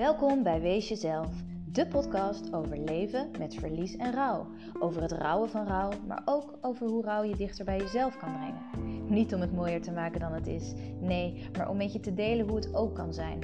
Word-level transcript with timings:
Welkom 0.00 0.42
bij 0.42 0.60
Wees 0.60 0.88
Jezelf, 0.88 1.28
de 1.72 1.86
podcast 1.86 2.52
over 2.52 2.78
leven 2.78 3.30
met 3.38 3.54
verlies 3.54 3.96
en 3.96 4.12
rouw. 4.12 4.46
Over 4.78 5.02
het 5.02 5.12
rouwen 5.12 5.50
van 5.50 5.66
rouw, 5.66 5.90
maar 6.06 6.22
ook 6.24 6.58
over 6.60 6.86
hoe 6.86 7.02
rouw 7.02 7.22
je 7.22 7.36
dichter 7.36 7.64
bij 7.64 7.78
jezelf 7.78 8.16
kan 8.16 8.32
brengen. 8.32 9.04
Niet 9.08 9.34
om 9.34 9.40
het 9.40 9.54
mooier 9.54 9.82
te 9.82 9.92
maken 9.92 10.20
dan 10.20 10.32
het 10.32 10.46
is, 10.46 10.72
nee, 11.00 11.48
maar 11.56 11.68
om 11.68 11.76
met 11.76 11.92
je 11.92 12.00
te 12.00 12.14
delen 12.14 12.46
hoe 12.46 12.56
het 12.56 12.74
ook 12.74 12.94
kan 12.94 13.14
zijn. 13.14 13.38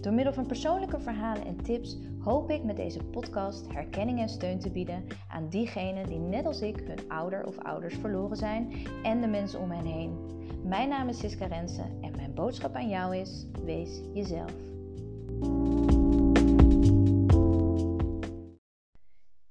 Door 0.00 0.12
middel 0.12 0.32
van 0.32 0.46
persoonlijke 0.46 1.00
verhalen 1.00 1.46
en 1.46 1.62
tips 1.62 1.98
hoop 2.18 2.50
ik 2.50 2.64
met 2.64 2.76
deze 2.76 3.04
podcast 3.04 3.72
herkenning 3.72 4.20
en 4.20 4.28
steun 4.28 4.58
te 4.58 4.70
bieden 4.70 5.04
aan 5.28 5.48
diegenen 5.48 6.06
die 6.06 6.18
net 6.18 6.46
als 6.46 6.60
ik 6.60 6.76
hun 6.76 7.08
ouder 7.08 7.46
of 7.46 7.58
ouders 7.58 7.94
verloren 7.94 8.36
zijn 8.36 8.72
en 9.02 9.20
de 9.20 9.28
mensen 9.28 9.60
om 9.60 9.70
hen 9.70 9.86
heen. 9.86 10.16
Mijn 10.64 10.88
naam 10.88 11.08
is 11.08 11.18
Siska 11.18 11.46
Rensen 11.46 11.98
en 12.00 12.16
mijn 12.16 12.34
boodschap 12.34 12.74
aan 12.74 12.88
jou 12.88 13.16
is: 13.16 13.46
wees 13.64 14.00
jezelf. 14.14 14.54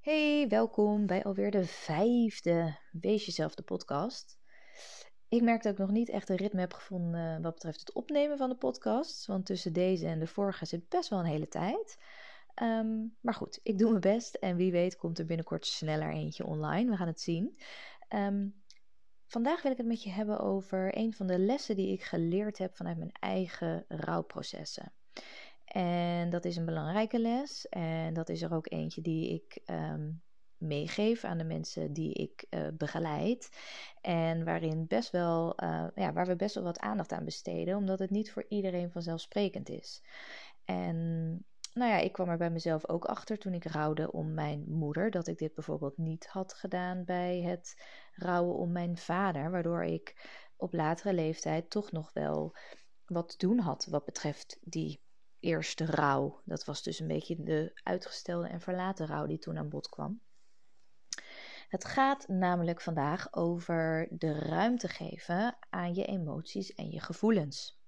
Hey, 0.06 0.48
welkom 0.48 1.06
bij 1.06 1.24
alweer 1.24 1.52
de 1.52 1.66
vijfde 1.66 2.80
Wees 2.92 3.26
Jezelf 3.26 3.56
de 3.56 3.64
podcast. 3.64 4.40
Ik 5.28 5.42
merk 5.42 5.64
dat 5.64 5.72
ik 5.72 5.78
nog 5.78 5.92
niet 5.92 6.10
echt 6.10 6.30
een 6.30 6.36
ritme 6.36 6.60
heb 6.60 6.74
gevonden 6.74 7.42
wat 7.42 7.54
betreft 7.54 7.80
het 7.80 7.94
opnemen 7.94 8.38
van 8.38 8.50
de 8.50 8.56
podcast. 8.56 9.26
Want 9.26 9.46
tussen 9.46 9.74
deze 9.74 10.08
en 10.08 10.20
de 10.20 10.28
vorige 10.28 10.66
zit 10.66 10.90
best 10.90 11.10
wel 11.10 11.20
een 11.20 11.26
hele 11.26 11.48
tijd. 11.48 11.98
Ehm, 12.54 13.06
maar 13.22 13.34
goed, 13.34 13.60
ik 13.64 13.78
doe 13.78 13.90
mijn 13.90 14.02
best 14.02 14.36
en 14.36 14.56
wie 14.56 14.72
weet 14.72 14.96
komt 14.96 15.20
er 15.20 15.26
binnenkort 15.26 15.66
sneller 15.66 16.12
eentje 16.12 16.46
online. 16.46 16.90
We 16.90 16.98
gaan 16.98 17.08
het 17.08 17.22
zien. 17.22 17.60
Ehm, 18.08 18.48
vandaag 19.28 19.62
wil 19.62 19.72
ik 19.72 19.78
het 19.78 19.88
met 19.88 20.04
je 20.04 20.10
hebben 20.10 20.40
over 20.40 20.98
een 20.98 21.14
van 21.14 21.28
de 21.28 21.40
lessen 21.40 21.76
die 21.76 21.92
ik 21.92 22.04
geleerd 22.04 22.58
heb 22.58 22.76
vanuit 22.76 22.98
mijn 22.98 23.16
eigen 23.20 23.86
rouwprocessen. 23.88 24.94
En 25.66 26.30
dat 26.30 26.46
is 26.46 26.56
een 26.56 26.66
belangrijke 26.66 27.20
les. 27.20 27.68
En 27.70 28.14
dat 28.14 28.30
is 28.30 28.42
er 28.42 28.54
ook 28.54 28.72
eentje 28.72 29.02
die 29.02 29.34
ik 29.34 29.62
um, 29.66 30.22
meegeef 30.58 31.24
aan 31.24 31.38
de 31.38 31.44
mensen 31.44 31.94
die 31.94 32.14
ik 32.14 32.46
uh, 32.50 32.68
begeleid. 32.74 33.50
En 34.02 34.44
waarin 34.44 34.88
best 34.88 35.12
wel, 35.12 35.64
uh, 35.64 35.88
ja, 35.96 36.14
waar 36.14 36.26
we 36.26 36.36
best 36.36 36.56
wel 36.56 36.64
wat 36.64 36.80
aandacht 36.80 37.12
aan 37.12 37.26
besteden, 37.26 37.78
omdat 37.78 38.00
het 38.00 38.10
niet 38.10 38.32
voor 38.32 38.46
iedereen 38.50 38.92
vanzelfsprekend 38.92 39.70
is. 39.70 40.04
En 40.66 40.98
nou 41.74 41.92
ja, 41.92 41.98
ik 41.98 42.12
kwam 42.12 42.30
er 42.30 42.38
bij 42.38 42.50
mezelf 42.52 42.90
ook 42.90 43.06
achter 43.06 43.38
toen 43.38 43.54
ik 43.54 43.66
rouwde 43.66 44.12
om 44.12 44.34
mijn 44.34 44.66
moeder, 44.68 45.12
dat 45.12 45.28
ik 45.28 45.38
dit 45.38 45.54
bijvoorbeeld 45.54 45.98
niet 45.98 46.28
had 46.28 46.54
gedaan 46.54 47.04
bij 47.04 47.42
het 47.42 47.82
rouwen 48.14 48.56
om 48.56 48.72
mijn 48.72 48.98
vader, 48.98 49.52
waardoor 49.52 49.84
ik 49.84 50.30
op 50.56 50.74
latere 50.74 51.14
leeftijd 51.14 51.70
toch 51.70 51.92
nog 51.92 52.14
wel 52.14 52.56
wat 53.06 53.30
te 53.30 53.48
doen 53.48 53.60
had 53.60 53.86
wat 53.90 54.06
betreft 54.06 54.58
die 54.62 55.04
eerste 55.46 55.86
rouw. 55.86 56.42
Dat 56.46 56.66
was 56.66 56.84
dus 56.84 57.00
een 57.00 57.08
beetje 57.08 57.44
de 57.44 57.80
uitgestelde 57.84 58.48
en 58.48 58.62
verlaten 58.62 59.08
rouw 59.08 59.26
die 59.26 59.38
toen 59.38 59.58
aan 59.58 59.70
bod 59.70 59.90
kwam. 59.90 60.22
Het 61.68 61.86
gaat 61.86 62.28
namelijk 62.28 62.82
vandaag 62.82 63.34
over 63.34 64.08
de 64.12 64.40
ruimte 64.40 64.88
geven 64.88 65.58
aan 65.70 65.94
je 65.94 66.06
emoties 66.06 66.74
en 66.74 66.90
je 66.90 67.00
gevoelens. 67.00 67.80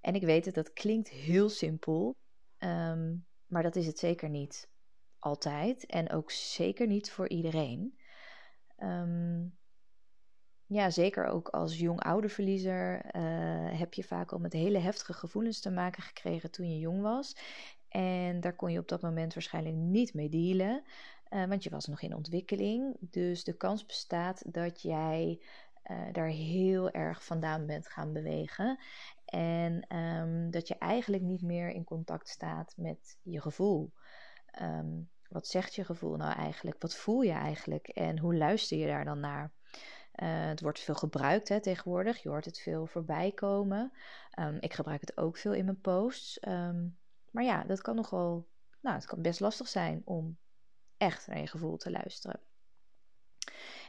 En 0.00 0.14
ik 0.14 0.22
weet 0.22 0.44
het, 0.44 0.54
dat 0.54 0.72
klinkt 0.72 1.08
heel 1.08 1.48
simpel, 1.48 2.16
um, 2.58 3.26
maar 3.46 3.62
dat 3.62 3.76
is 3.76 3.86
het 3.86 3.98
zeker 3.98 4.28
niet 4.28 4.70
altijd 5.18 5.86
en 5.86 6.10
ook 6.10 6.30
zeker 6.30 6.86
niet 6.86 7.10
voor 7.10 7.28
iedereen. 7.28 7.98
Um, 8.78 9.58
ja, 10.72 10.90
zeker 10.90 11.26
ook 11.26 11.48
als 11.48 11.78
jong 11.78 12.00
ouderverliezer 12.00 13.04
uh, 13.16 13.78
heb 13.78 13.94
je 13.94 14.04
vaak 14.04 14.32
al 14.32 14.38
met 14.38 14.52
hele 14.52 14.78
heftige 14.78 15.12
gevoelens 15.12 15.60
te 15.60 15.70
maken 15.70 16.02
gekregen 16.02 16.50
toen 16.50 16.70
je 16.70 16.78
jong 16.78 17.02
was. 17.02 17.36
En 17.88 18.40
daar 18.40 18.56
kon 18.56 18.72
je 18.72 18.78
op 18.78 18.88
dat 18.88 19.02
moment 19.02 19.34
waarschijnlijk 19.34 19.74
niet 19.74 20.14
mee 20.14 20.28
dealen, 20.28 20.82
uh, 21.30 21.44
want 21.44 21.62
je 21.64 21.70
was 21.70 21.86
nog 21.86 22.02
in 22.02 22.14
ontwikkeling. 22.14 22.96
Dus 23.00 23.44
de 23.44 23.56
kans 23.56 23.86
bestaat 23.86 24.52
dat 24.52 24.82
jij 24.82 25.40
uh, 25.90 26.12
daar 26.12 26.28
heel 26.28 26.90
erg 26.90 27.24
vandaan 27.24 27.66
bent 27.66 27.88
gaan 27.88 28.12
bewegen. 28.12 28.78
En 29.24 29.96
um, 29.96 30.50
dat 30.50 30.68
je 30.68 30.78
eigenlijk 30.78 31.22
niet 31.22 31.42
meer 31.42 31.70
in 31.70 31.84
contact 31.84 32.28
staat 32.28 32.74
met 32.76 33.18
je 33.22 33.40
gevoel. 33.40 33.92
Um, 34.62 35.10
wat 35.28 35.46
zegt 35.46 35.74
je 35.74 35.84
gevoel 35.84 36.16
nou 36.16 36.34
eigenlijk? 36.34 36.82
Wat 36.82 36.94
voel 36.94 37.22
je 37.22 37.32
eigenlijk? 37.32 37.88
En 37.88 38.18
hoe 38.18 38.36
luister 38.36 38.78
je 38.78 38.86
daar 38.86 39.04
dan 39.04 39.20
naar? 39.20 39.52
Uh, 40.16 40.46
het 40.46 40.60
wordt 40.60 40.80
veel 40.80 40.94
gebruikt 40.94 41.48
hè, 41.48 41.60
tegenwoordig. 41.60 42.22
Je 42.22 42.28
hoort 42.28 42.44
het 42.44 42.58
veel 42.58 42.86
voorbij 42.86 43.32
komen. 43.32 43.92
Um, 44.38 44.56
ik 44.60 44.72
gebruik 44.72 45.00
het 45.00 45.16
ook 45.16 45.36
veel 45.36 45.52
in 45.52 45.64
mijn 45.64 45.80
posts. 45.80 46.46
Um, 46.48 46.98
maar 47.30 47.44
ja, 47.44 47.64
dat 47.64 47.80
kan 47.80 47.94
nogal. 47.94 48.46
Nou, 48.80 48.96
het 48.96 49.06
kan 49.06 49.22
best 49.22 49.40
lastig 49.40 49.68
zijn 49.68 50.02
om 50.04 50.38
echt 50.96 51.26
naar 51.26 51.38
je 51.38 51.46
gevoel 51.46 51.76
te 51.76 51.90
luisteren. 51.90 52.40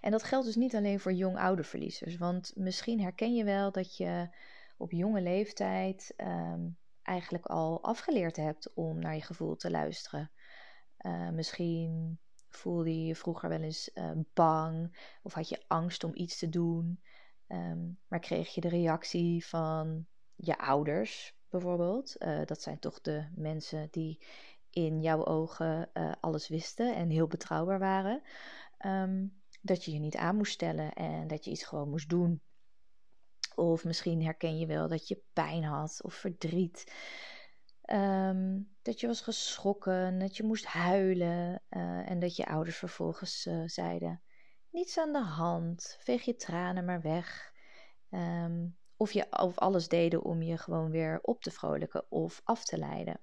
En 0.02 0.12
dat 0.12 0.24
geldt 0.24 0.46
dus 0.46 0.56
niet 0.56 0.76
alleen 0.76 1.00
voor 1.00 1.14
jong-oude 1.14 1.64
verliezers. 1.64 2.18
Want 2.18 2.52
misschien 2.56 3.02
herken 3.02 3.36
je 3.36 3.44
wel 3.44 3.72
dat 3.72 3.98
je 3.98 4.30
op 4.78 4.92
jonge 4.92 5.22
leeftijd 5.22 6.14
um, 6.18 6.78
eigenlijk 7.02 7.46
al 7.46 7.84
afgeleerd 7.84 8.36
hebt 8.36 8.74
om 8.74 9.00
naar 9.00 9.16
je 9.16 9.22
gevoel 9.22 9.56
te 9.56 9.72
luisteren. 9.72 10.32
Uh, 11.02 11.30
misschien 11.30 12.20
Voelde 12.56 13.00
je 13.00 13.06
je 13.06 13.16
vroeger 13.16 13.50
wel 13.50 13.62
eens 13.62 13.92
uh, 13.94 14.12
bang 14.34 14.98
of 15.22 15.34
had 15.34 15.50
je 15.50 15.64
angst 15.68 16.04
om 16.04 16.12
iets 16.14 16.38
te 16.38 16.50
doen? 16.50 17.02
Um, 17.48 18.00
maar 18.08 18.20
kreeg 18.20 18.54
je 18.54 18.62
de 18.62 18.70
reactie 18.70 19.46
van 19.46 20.06
je 20.36 20.58
ouders 20.58 21.36
bijvoorbeeld? 21.50 22.16
Uh, 22.20 22.46
dat 22.46 22.62
zijn 22.62 22.80
toch 22.80 23.02
de 23.02 23.28
mensen 23.36 23.88
die 23.92 24.26
in 24.70 25.02
jouw 25.02 25.26
ogen 25.26 25.90
uh, 25.94 26.12
alles 26.20 26.48
wisten 26.48 26.96
en 26.96 27.10
heel 27.10 27.28
betrouwbaar 27.28 27.80
waren. 27.80 28.22
Um, 28.86 29.42
dat 29.62 29.84
je 29.84 29.92
je 29.94 30.00
niet 30.00 30.16
aan 30.16 30.36
moest 30.36 30.54
stellen 30.54 30.94
en 30.94 31.28
dat 31.28 31.46
je 31.46 31.52
iets 31.52 31.64
gewoon 31.64 31.90
moest 31.90 32.10
doen. 32.10 32.42
Of 33.56 33.84
misschien 33.84 34.24
herken 34.24 34.58
je 34.58 34.66
wel 34.66 34.88
dat 34.88 35.08
je 35.08 35.22
pijn 35.34 35.64
had 35.64 36.00
of 36.04 36.14
verdriet. 36.14 36.94
Um, 37.94 38.70
dat 38.82 39.00
je 39.00 39.08
was 39.08 39.22
geschrokken, 39.22 40.20
dat 40.20 40.38
je 40.38 40.44
moest 40.44 40.66
huilen 40.66 41.62
uh, 41.70 42.10
en 42.10 42.20
dat 42.20 42.36
je 42.36 42.46
ouders 42.46 42.78
vervolgens 42.78 43.46
uh, 43.46 43.64
zeiden: 43.66 44.22
Niets 44.70 44.98
aan 44.98 45.12
de 45.14 45.24
hand, 45.24 45.98
veeg 46.00 46.24
je 46.24 46.36
tranen 46.36 46.86
maar 46.86 47.02
weg. 47.02 47.54
Um, 48.10 48.78
of, 48.98 49.12
je, 49.12 49.28
of 49.30 49.58
alles 49.58 49.88
deden 49.88 50.24
om 50.24 50.42
je 50.42 50.58
gewoon 50.58 50.92
weer 50.92 51.20
op 51.22 51.42
te 51.42 51.52
vrolijken 51.52 52.12
of 52.12 52.42
af 52.44 52.66
te 52.66 52.78
leiden. 52.78 53.20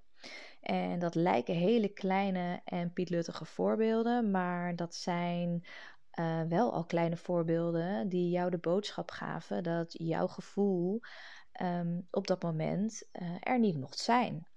En 0.60 0.98
dat 0.98 1.14
lijken 1.14 1.54
hele 1.54 1.88
kleine 1.88 2.60
en 2.64 2.92
pietluttige 2.92 3.44
voorbeelden, 3.44 4.30
maar 4.30 4.76
dat 4.76 4.94
zijn 4.94 5.66
uh, 6.20 6.42
wel 6.42 6.72
al 6.72 6.84
kleine 6.84 7.16
voorbeelden 7.16 8.08
die 8.08 8.30
jou 8.30 8.50
de 8.50 8.58
boodschap 8.58 9.10
gaven 9.10 9.62
dat 9.62 9.92
jouw 9.92 10.26
gevoel 10.26 11.00
um, 11.62 12.06
op 12.10 12.26
dat 12.26 12.42
moment 12.42 13.08
er 13.40 13.58
niet 13.58 13.76
mocht 13.76 13.98
zijn 13.98 14.48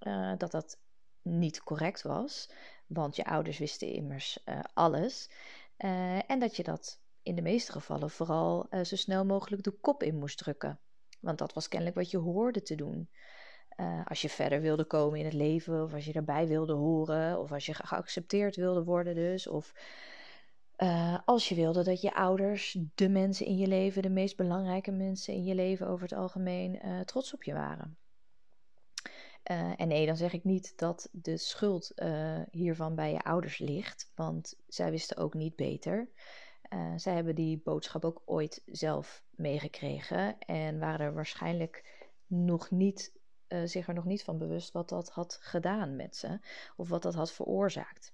uh, 0.00 0.32
dat 0.36 0.50
dat 0.50 0.80
niet 1.22 1.62
correct 1.62 2.02
was, 2.02 2.50
want 2.86 3.16
je 3.16 3.24
ouders 3.24 3.58
wisten 3.58 3.92
immers 3.92 4.38
uh, 4.44 4.60
alles. 4.74 5.30
Uh, 5.78 6.30
en 6.30 6.38
dat 6.38 6.56
je 6.56 6.62
dat 6.62 7.00
in 7.22 7.34
de 7.34 7.42
meeste 7.42 7.72
gevallen 7.72 8.10
vooral 8.10 8.66
zo 8.82 8.96
snel 8.96 9.24
mogelijk 9.24 9.62
de 9.62 9.70
kop 9.70 10.02
in 10.02 10.18
moest 10.18 10.38
drukken. 10.38 10.80
Want 11.20 11.38
dat 11.38 11.52
was 11.52 11.68
kennelijk 11.68 11.96
wat 11.96 12.10
je 12.10 12.18
hoorde 12.18 12.62
te 12.62 12.74
doen. 12.74 13.10
als 14.04 14.22
je 14.22 14.28
verder 14.28 14.60
wilde 14.60 14.84
komen 14.84 15.18
in 15.18 15.24
het 15.24 15.34
leven, 15.34 15.82
of 15.82 15.94
als 15.94 16.04
je 16.04 16.12
erbij 16.12 16.46
wilde 16.46 16.72
horen, 16.72 17.40
of 17.40 17.52
als 17.52 17.66
je 17.66 17.74
geaccepteerd 17.74 18.56
wilde 18.56 18.84
worden, 18.84 19.14
dus. 19.14 19.46
Of 19.46 19.72
als 21.24 21.48
je 21.48 21.54
wilde 21.54 21.84
dat 21.84 22.00
je 22.00 22.14
ouders, 22.14 22.78
de 22.94 23.08
mensen 23.08 23.46
in 23.46 23.56
je 23.56 23.66
leven, 23.66 24.02
de 24.02 24.10
meest 24.10 24.36
belangrijke 24.36 24.90
mensen 24.90 25.34
in 25.34 25.44
je 25.44 25.54
leven 25.54 25.88
over 25.88 26.08
het 26.08 26.18
algemeen, 26.18 26.80
trots 27.04 27.34
op 27.34 27.42
je 27.42 27.52
waren. 27.52 27.98
Uh, 29.50 29.72
en 29.76 29.88
nee, 29.88 30.06
dan 30.06 30.16
zeg 30.16 30.32
ik 30.32 30.44
niet 30.44 30.78
dat 30.78 31.08
de 31.12 31.36
schuld 31.36 31.92
uh, 31.96 32.40
hiervan 32.50 32.94
bij 32.94 33.12
je 33.12 33.22
ouders 33.22 33.58
ligt, 33.58 34.12
want 34.14 34.58
zij 34.66 34.90
wisten 34.90 35.16
ook 35.16 35.34
niet 35.34 35.56
beter. 35.56 36.08
Uh, 36.72 36.92
zij 36.96 37.14
hebben 37.14 37.34
die 37.34 37.60
boodschap 37.64 38.04
ook 38.04 38.22
ooit 38.24 38.62
zelf 38.66 39.22
meegekregen 39.30 40.38
en 40.38 40.78
waren 40.78 41.06
er 41.06 41.14
waarschijnlijk 41.14 42.06
nog 42.26 42.70
niet, 42.70 43.12
zich 43.64 43.88
er 43.88 43.94
nog 43.94 44.04
niet 44.04 44.24
van 44.24 44.38
bewust 44.38 44.72
wat 44.72 44.88
dat 44.88 45.08
had 45.10 45.38
gedaan 45.40 45.96
met 45.96 46.16
ze 46.16 46.40
of 46.76 46.88
wat 46.88 47.02
dat 47.02 47.14
had 47.14 47.32
veroorzaakt. 47.32 48.12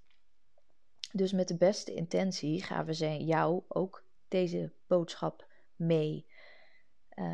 Dus 1.13 1.33
met 1.33 1.49
de 1.49 1.57
beste 1.57 1.95
intentie 1.95 2.63
gaven 2.63 2.95
ze 2.95 3.25
jou 3.25 3.63
ook 3.69 4.05
deze 4.29 4.73
boodschap 4.87 5.49
mee. 5.77 6.27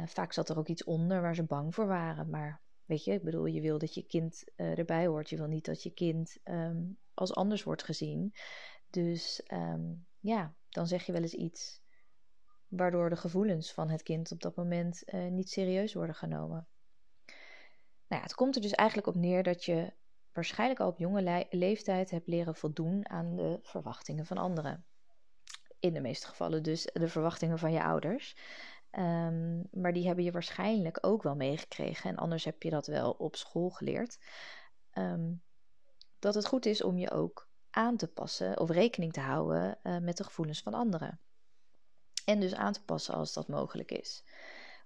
vaak 0.07 0.33
zat 0.33 0.49
er 0.49 0.59
ook 0.59 0.69
iets 0.69 0.85
onder 0.85 1.21
waar 1.21 1.35
ze 1.35 1.45
bang 1.45 1.75
voor 1.75 1.87
waren, 1.87 2.31
maar 2.31 2.61
Weet 2.91 3.05
je, 3.05 3.13
ik 3.13 3.23
bedoel, 3.23 3.47
je 3.47 3.61
wil 3.61 3.79
dat 3.79 3.95
je 3.95 4.03
kind 4.03 4.45
uh, 4.57 4.79
erbij 4.79 5.07
hoort. 5.07 5.31
Je 5.31 5.37
wil 5.37 5.47
niet 5.47 5.65
dat 5.65 5.83
je 5.83 5.91
kind 5.91 6.39
um, 6.45 6.99
als 7.15 7.35
anders 7.35 7.63
wordt 7.63 7.83
gezien. 7.83 8.35
Dus 8.89 9.43
um, 9.53 10.07
ja, 10.21 10.55
dan 10.69 10.87
zeg 10.87 11.07
je 11.07 11.13
wel 11.13 11.23
eens 11.23 11.35
iets 11.35 11.83
waardoor 12.69 13.11
de 13.11 13.17
gevoelens 13.17 13.73
van 13.73 13.91
het 13.91 14.03
kind 14.03 14.33
op 14.33 14.41
dat 14.41 14.57
moment 14.57 15.03
uh, 15.07 15.27
niet 15.27 15.51
serieus 15.51 15.95
worden 15.95 16.15
genomen. 16.15 16.69
Nou 18.07 18.21
ja, 18.21 18.23
het 18.23 18.35
komt 18.35 18.57
er 18.57 18.63
dus 18.63 18.73
eigenlijk 18.73 19.09
op 19.09 19.15
neer 19.15 19.43
dat 19.43 19.65
je 19.65 19.93
waarschijnlijk 20.33 20.81
al 20.81 20.89
op 20.89 20.99
jonge 20.99 21.47
leeftijd 21.51 22.11
hebt 22.11 22.29
leren 22.29 22.55
voldoen 22.55 23.09
aan 23.09 23.37
de 23.37 23.59
verwachtingen 23.63 24.27
van 24.27 24.39
anderen. 24.39 24.85
In 25.79 25.95
de 25.95 26.01
meeste 26.01 26.27
gevallen 26.27 26.63
dus 26.63 26.91
de 26.93 27.09
verwachtingen 27.09 27.59
van 27.59 27.73
je 27.73 27.83
ouders. 27.83 28.37
Um, 28.99 29.69
maar 29.71 29.93
die 29.93 30.07
hebben 30.07 30.25
je 30.25 30.33
waarschijnlijk 30.33 30.99
ook 31.01 31.23
wel 31.23 31.37
meegekregen. 31.37 32.11
En 32.11 32.17
anders 32.17 32.45
heb 32.45 32.63
je 32.63 32.71
dat 32.71 32.87
wel 32.87 33.11
op 33.11 33.37
school 33.37 33.71
geleerd. 33.71 34.19
Um, 34.93 35.43
dat 36.19 36.35
het 36.35 36.47
goed 36.47 36.67
is 36.67 36.83
om 36.83 36.99
je 36.99 37.11
ook 37.11 37.49
aan 37.71 37.97
te 37.97 38.09
passen 38.09 38.61
of 38.61 38.71
rekening 38.71 39.13
te 39.13 39.21
houden 39.21 39.79
uh, 39.83 39.99
met 39.99 40.17
de 40.17 40.25
gevoelens 40.25 40.63
van 40.63 40.75
anderen. 40.75 41.21
En 42.25 42.41
dus 42.41 42.55
aan 42.55 42.73
te 42.73 42.85
passen 42.85 43.15
als 43.15 43.33
dat 43.33 43.49
mogelijk 43.49 43.91
is. 43.91 44.25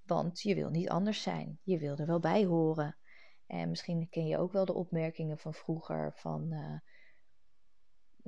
Want 0.03 0.41
je 0.41 0.55
wil 0.55 0.71
niet 0.71 0.89
anders 0.89 1.23
zijn. 1.23 1.59
Je 1.63 1.79
wil 1.79 1.97
er 1.97 2.07
wel 2.07 2.21
bij 2.21 2.45
horen. 2.45 2.97
En 3.47 3.69
misschien 3.69 4.09
ken 4.09 4.27
je 4.27 4.39
ook 4.39 4.53
wel 4.53 4.65
de 4.65 4.75
opmerkingen 4.75 5.39
van 5.39 5.55
vroeger 5.55 6.13
van 6.15 6.53
uh, 6.53 6.79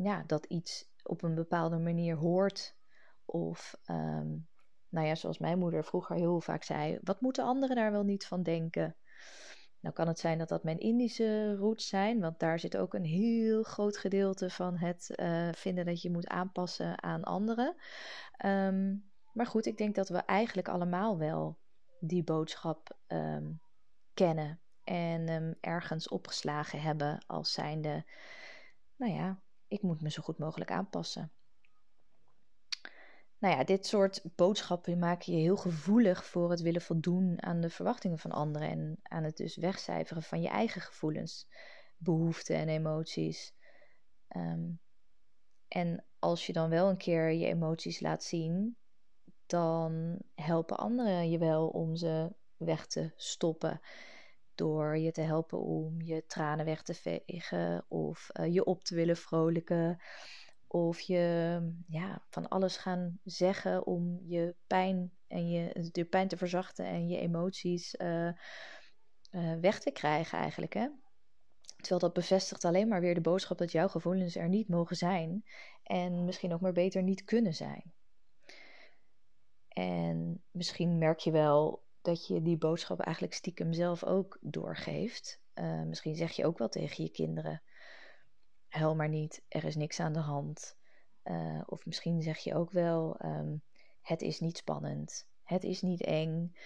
ja, 0.05 0.23
dat 0.27 0.45
iets 0.45 0.91
op 1.03 1.23
een 1.23 1.35
bepaalde 1.35 1.79
manier 1.79 2.17
hoort. 2.17 2.77
Of 3.25 3.79
um, 3.91 4.49
nou 4.97 5.09
ja, 5.09 5.15
zoals 5.15 5.39
mijn 5.39 5.59
moeder 5.59 5.85
vroeger 5.85 6.17
heel 6.17 6.41
vaak 6.41 6.63
zei, 6.63 6.99
wat 7.03 7.21
moeten 7.21 7.45
anderen 7.45 7.77
daar 7.77 7.93
wel 7.93 8.03
niet 8.03 8.27
van 8.27 8.43
denken? 8.43 8.97
Nou 9.81 9.95
kan 9.95 10.09
het 10.09 10.19
zijn 10.19 10.39
dat 10.39 10.49
dat 10.49 10.65
mijn 10.65 10.79
Indische 10.79 11.57
roots 11.57 11.89
zijn, 11.89 12.21
want 12.21 12.39
daar 12.39 12.59
zit 12.59 12.77
ook 12.77 12.95
een 12.95 13.05
heel 13.05 13.63
groot 13.63 13.97
gedeelte 13.97 14.51
van 14.51 14.77
het 14.77 15.13
uh, 15.17 15.49
vinden 15.53 15.85
dat 15.85 16.03
je 16.03 16.11
moet 16.11 16.27
aanpassen 16.27 17.03
aan 17.03 17.25
anderen. 17.25 17.77
Um, 18.45 19.11
maar 19.33 19.47
goed, 19.47 19.67
ik 19.67 19.77
denk 19.77 19.95
dat 19.95 20.09
we 20.09 20.19
eigenlijk 20.19 20.69
allemaal 20.69 21.19
wel 21.19 21.59
die 22.01 22.25
boodschap 22.25 22.99
um, 23.07 23.61
kennen 24.15 24.61
en 24.85 25.57
ergens 25.61 26.09
opgeslagen 26.09 26.81
hebben 26.81 27.25
als 27.27 27.53
zijnde, 27.53 28.05
nou 28.97 29.13
ja, 29.13 29.41
ik 29.69 29.83
moet 29.83 30.03
me 30.03 30.11
zo 30.11 30.23
goed 30.23 30.39
mogelijk 30.39 30.71
aanpassen. 30.71 31.33
Nou 33.39 33.57
ja, 33.57 33.65
dit 33.65 33.87
soort 33.87 34.23
boodschappen 34.35 34.99
maken 34.99 35.33
je 35.33 35.39
heel 35.39 35.57
gevoelig 35.57 36.25
voor 36.25 36.51
het 36.51 36.61
willen 36.61 36.81
voldoen 36.81 37.43
aan 37.43 37.61
de 37.61 37.71
verwachtingen 37.71 38.19
van 38.19 38.31
anderen 38.31 38.69
en 38.69 38.99
aan 39.03 39.23
het 39.23 39.37
dus 39.37 39.57
wegcijferen 39.57 40.23
van 40.23 40.41
je 40.41 40.49
eigen 40.49 40.81
gevoelens, 40.81 41.49
behoeften 41.97 42.57
en 42.57 42.69
emoties. 42.69 43.55
Um, 44.37 44.81
en 45.69 46.05
als 46.19 46.47
je 46.47 46.53
dan 46.53 46.71
wel 46.71 46.89
een 46.89 46.97
keer 46.97 47.31
je 47.31 47.47
emoties 47.47 48.01
laat 48.01 48.25
zien, 48.25 48.77
dan 49.47 50.19
helpen 50.35 50.77
anderen 50.77 51.31
je 51.31 51.39
wel 51.39 51.69
om 51.69 51.97
ze 51.97 52.35
weg 52.57 52.87
te 52.87 53.13
stoppen. 53.17 53.81
Door 54.55 54.97
je 54.97 55.13
te 55.13 55.21
helpen 55.21 55.61
om 55.61 56.03
je 56.03 56.27
tranen 56.27 56.65
weg 56.65 56.83
te 56.83 56.95
vegen 56.95 57.85
of 57.89 58.29
uh, 58.33 58.53
je 58.53 58.65
op 58.65 58.85
te 58.85 58.95
willen 58.95 59.17
vrolijken. 59.17 60.01
Of 60.77 61.01
je 61.01 61.61
ja, 61.87 62.23
van 62.29 62.49
alles 62.49 62.77
gaan 62.77 63.19
zeggen 63.25 63.87
om 63.87 64.21
je 64.23 64.55
pijn 64.67 65.13
en 65.27 65.49
je, 65.49 65.89
de 65.93 66.05
pijn 66.05 66.29
te 66.29 66.37
verzachten 66.37 66.87
en 66.87 67.09
je 67.09 67.19
emoties 67.19 67.95
uh, 67.95 68.29
uh, 69.31 69.55
weg 69.61 69.81
te 69.81 69.91
krijgen 69.91 70.39
eigenlijk. 70.39 70.75
Hè? 70.75 70.89
Terwijl 71.77 72.01
dat 72.01 72.13
bevestigt 72.13 72.65
alleen 72.65 72.89
maar 72.89 73.01
weer 73.01 73.15
de 73.15 73.21
boodschap 73.21 73.59
dat 73.59 73.73
jouw 73.73 73.89
gevoelens 73.89 74.37
er 74.37 74.49
niet 74.49 74.69
mogen 74.69 74.97
zijn. 74.97 75.45
En 75.83 76.25
misschien 76.25 76.53
ook 76.53 76.61
maar 76.61 76.73
beter 76.73 77.03
niet 77.03 77.25
kunnen 77.25 77.55
zijn. 77.55 77.93
En 79.69 80.43
misschien 80.51 80.99
merk 80.99 81.19
je 81.19 81.31
wel 81.31 81.85
dat 82.03 82.27
je 82.27 82.43
die 82.43 82.59
boodschap 82.59 83.01
eigenlijk 83.01 83.35
stiekem 83.35 83.73
zelf 83.73 84.05
ook 84.05 84.39
doorgeeft. 84.41 85.41
Uh, 85.55 85.83
misschien 85.83 86.15
zeg 86.15 86.33
je 86.33 86.47
ook 86.47 86.59
wel 86.59 86.69
tegen 86.69 87.05
je 87.05 87.11
kinderen: 87.11 87.63
huil 88.77 88.95
maar 88.95 89.09
niet, 89.09 89.43
er 89.49 89.65
is 89.65 89.77
niks 89.77 90.01
aan 90.01 90.13
de 90.13 90.19
hand. 90.19 90.77
Uh, 91.25 91.63
of 91.67 91.87
misschien 91.87 92.23
zeg 92.23 92.39
je 92.39 92.55
ook 92.55 92.71
wel: 92.71 93.17
um, 93.25 93.63
het 94.03 94.23
is 94.23 94.41
niet 94.41 94.57
spannend, 94.57 95.27
het 95.43 95.65
is 95.65 95.83
niet 95.83 96.03
eng. 96.03 96.57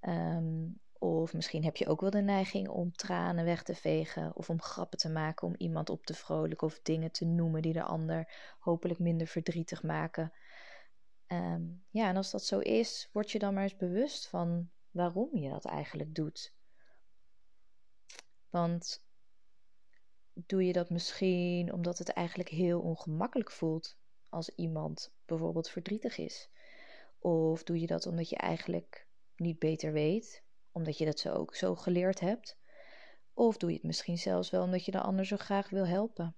Um, 0.00 0.80
of 0.98 1.34
misschien 1.34 1.64
heb 1.64 1.76
je 1.76 1.86
ook 1.86 2.00
wel 2.00 2.10
de 2.10 2.22
neiging 2.22 2.68
om 2.68 2.92
tranen 2.92 3.44
weg 3.44 3.62
te 3.62 3.74
vegen 3.74 4.36
of 4.36 4.50
om 4.50 4.62
grappen 4.62 4.98
te 4.98 5.08
maken 5.08 5.46
om 5.46 5.54
iemand 5.56 5.90
op 5.90 6.06
te 6.06 6.14
vrolijken 6.14 6.66
of 6.66 6.80
dingen 6.82 7.12
te 7.12 7.24
noemen 7.24 7.62
die 7.62 7.72
de 7.72 7.82
ander 7.82 8.32
hopelijk 8.58 8.98
minder 8.98 9.26
verdrietig 9.26 9.82
maken. 9.82 10.32
Um, 11.26 11.84
ja, 11.90 12.08
en 12.08 12.16
als 12.16 12.30
dat 12.30 12.44
zo 12.44 12.58
is, 12.58 13.08
word 13.12 13.30
je 13.30 13.38
dan 13.38 13.54
maar 13.54 13.62
eens 13.62 13.76
bewust 13.76 14.28
van 14.28 14.70
waarom 14.90 15.36
je 15.36 15.50
dat 15.50 15.64
eigenlijk 15.64 16.14
doet. 16.14 16.54
Want 18.50 19.03
doe 20.34 20.66
je 20.66 20.72
dat 20.72 20.90
misschien 20.90 21.72
omdat 21.72 21.98
het 21.98 22.08
eigenlijk 22.08 22.48
heel 22.48 22.80
ongemakkelijk 22.80 23.50
voelt 23.50 23.96
als 24.28 24.48
iemand 24.54 25.12
bijvoorbeeld 25.24 25.68
verdrietig 25.68 26.18
is? 26.18 26.50
Of 27.18 27.62
doe 27.62 27.80
je 27.80 27.86
dat 27.86 28.06
omdat 28.06 28.28
je 28.28 28.36
eigenlijk 28.36 29.06
niet 29.36 29.58
beter 29.58 29.92
weet, 29.92 30.44
omdat 30.72 30.98
je 30.98 31.04
dat 31.04 31.18
zo 31.18 31.32
ook 31.32 31.54
zo 31.54 31.74
geleerd 31.74 32.20
hebt? 32.20 32.58
Of 33.34 33.56
doe 33.56 33.70
je 33.70 33.76
het 33.76 33.86
misschien 33.86 34.18
zelfs 34.18 34.50
wel 34.50 34.62
omdat 34.62 34.84
je 34.84 34.90
de 34.90 35.00
ander 35.00 35.26
zo 35.26 35.36
graag 35.36 35.70
wil 35.70 35.86
helpen? 35.86 36.36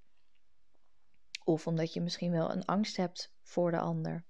Of 1.45 1.67
omdat 1.67 1.93
je 1.93 2.01
misschien 2.01 2.33
wel 2.33 2.51
een 2.51 2.65
angst 2.65 2.97
hebt 2.97 3.33
voor 3.43 3.71
de 3.71 3.79
ander? 3.79 4.25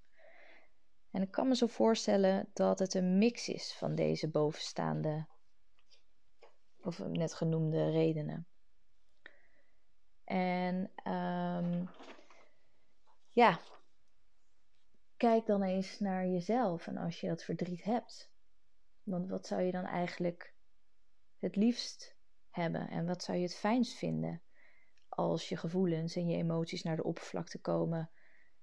En 1.11 1.23
ik 1.23 1.31
kan 1.31 1.49
me 1.49 1.57
zo 1.57 1.67
voorstellen 1.67 2.51
dat 2.53 2.79
het 2.79 2.95
een 2.95 3.19
mix 3.19 3.49
is 3.49 3.75
van 3.75 3.95
deze 3.95 4.29
bovenstaande, 4.29 5.27
of 6.81 6.99
net 6.99 7.35
genoemde 7.35 7.91
redenen. 7.91 8.47
En 10.27 10.93
um, 11.05 11.89
ja, 13.33 13.61
kijk 15.17 15.47
dan 15.47 15.63
eens 15.63 15.99
naar 15.99 16.27
jezelf 16.27 16.87
en 16.87 16.97
als 16.97 17.21
je 17.21 17.29
dat 17.29 17.45
verdriet 17.45 17.85
hebt. 17.85 18.31
Want 19.03 19.29
wat 19.29 19.47
zou 19.47 19.63
je 19.63 19.73
dan 19.73 19.85
eigenlijk 19.85 20.55
het 21.39 21.57
liefst 21.57 22.17
hebben 22.51 22.89
en 22.89 23.07
wat 23.07 23.23
zou 23.23 23.39
je 23.39 23.45
het 23.45 23.55
fijnst 23.55 23.95
vinden 23.95 24.43
als 25.09 25.49
je 25.49 25.57
gevoelens 25.57 26.17
en 26.17 26.29
je 26.29 26.37
emoties 26.37 26.83
naar 26.83 26.97
de 26.97 27.05
oppervlakte 27.05 27.61
komen? 27.61 28.11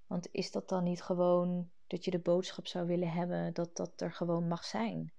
Want 0.07 0.27
is 0.31 0.51
dat 0.51 0.69
dan 0.69 0.83
niet 0.83 1.01
gewoon 1.01 1.71
dat 1.88 2.06
je 2.06 2.12
de 2.12 2.19
boodschap 2.19 2.68
zou 2.68 2.88
willen 2.88 3.12
hebben 3.12 3.54
dat 3.54 3.75
dat 3.75 4.01
er 4.01 4.13
gewoon 4.13 4.48
mag 4.48 4.65
zijn? 4.65 5.13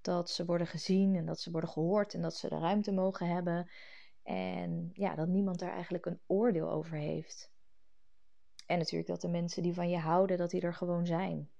Dat 0.00 0.30
ze 0.30 0.44
worden 0.44 0.66
gezien 0.66 1.16
en 1.16 1.26
dat 1.26 1.40
ze 1.40 1.50
worden 1.50 1.70
gehoord 1.70 2.14
en 2.14 2.22
dat 2.22 2.36
ze 2.36 2.48
de 2.48 2.58
ruimte 2.58 2.92
mogen 2.92 3.28
hebben. 3.28 3.70
En 4.22 4.90
ja, 4.92 5.14
dat 5.14 5.28
niemand 5.28 5.58
daar 5.58 5.72
eigenlijk 5.72 6.06
een 6.06 6.20
oordeel 6.26 6.70
over 6.70 6.96
heeft. 6.96 7.52
En 8.66 8.78
natuurlijk 8.78 9.08
dat 9.08 9.20
de 9.20 9.28
mensen 9.28 9.62
die 9.62 9.74
van 9.74 9.90
je 9.90 9.98
houden, 9.98 10.38
dat 10.38 10.50
die 10.50 10.60
er 10.60 10.74
gewoon 10.74 11.06
zijn. 11.06 11.50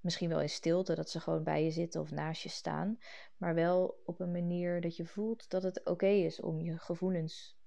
Misschien 0.00 0.28
wel 0.28 0.40
in 0.40 0.48
stilte, 0.48 0.94
dat 0.94 1.10
ze 1.10 1.20
gewoon 1.20 1.42
bij 1.42 1.64
je 1.64 1.70
zitten 1.70 2.00
of 2.00 2.10
naast 2.10 2.42
je 2.42 2.48
staan. 2.48 2.98
Maar 3.36 3.54
wel 3.54 4.00
op 4.04 4.20
een 4.20 4.32
manier 4.32 4.80
dat 4.80 4.96
je 4.96 5.06
voelt 5.06 5.50
dat 5.50 5.62
het 5.62 5.84
oké 5.84 6.06
is 6.06 6.40
om 6.40 6.60
je 6.60 6.78
gevoelens 6.78 7.58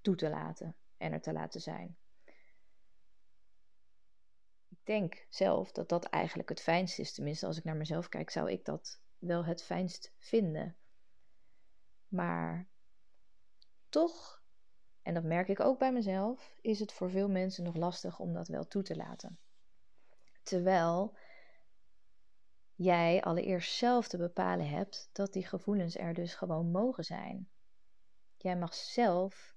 toe 0.00 0.14
te 0.14 0.28
laten 0.28 0.76
en 0.96 1.12
er 1.12 1.20
te 1.20 1.32
laten 1.32 1.60
zijn 1.60 1.98
denk 4.90 5.26
zelf 5.28 5.72
dat 5.72 5.88
dat 5.88 6.04
eigenlijk 6.04 6.48
het 6.48 6.60
fijnst 6.60 6.98
is. 6.98 7.12
Tenminste, 7.12 7.46
als 7.46 7.58
ik 7.58 7.64
naar 7.64 7.76
mezelf 7.76 8.08
kijk, 8.08 8.30
zou 8.30 8.50
ik 8.50 8.64
dat 8.64 9.00
wel 9.18 9.44
het 9.44 9.62
fijnst 9.62 10.12
vinden. 10.18 10.76
Maar 12.08 12.68
toch, 13.90 14.42
en 15.02 15.14
dat 15.14 15.24
merk 15.24 15.48
ik 15.48 15.60
ook 15.60 15.78
bij 15.78 15.92
mezelf, 15.92 16.54
is 16.60 16.80
het 16.80 16.92
voor 16.92 17.10
veel 17.10 17.28
mensen 17.28 17.64
nog 17.64 17.76
lastig 17.76 18.18
om 18.18 18.32
dat 18.32 18.48
wel 18.48 18.66
toe 18.66 18.82
te 18.82 18.96
laten. 18.96 19.38
Terwijl 20.42 21.16
jij 22.74 23.22
allereerst 23.22 23.76
zelf 23.76 24.08
te 24.08 24.16
bepalen 24.16 24.68
hebt 24.68 25.08
dat 25.12 25.32
die 25.32 25.46
gevoelens 25.46 25.96
er 25.96 26.14
dus 26.14 26.34
gewoon 26.34 26.70
mogen 26.70 27.04
zijn. 27.04 27.48
Jij 28.36 28.56
mag 28.56 28.74
zelf 28.74 29.54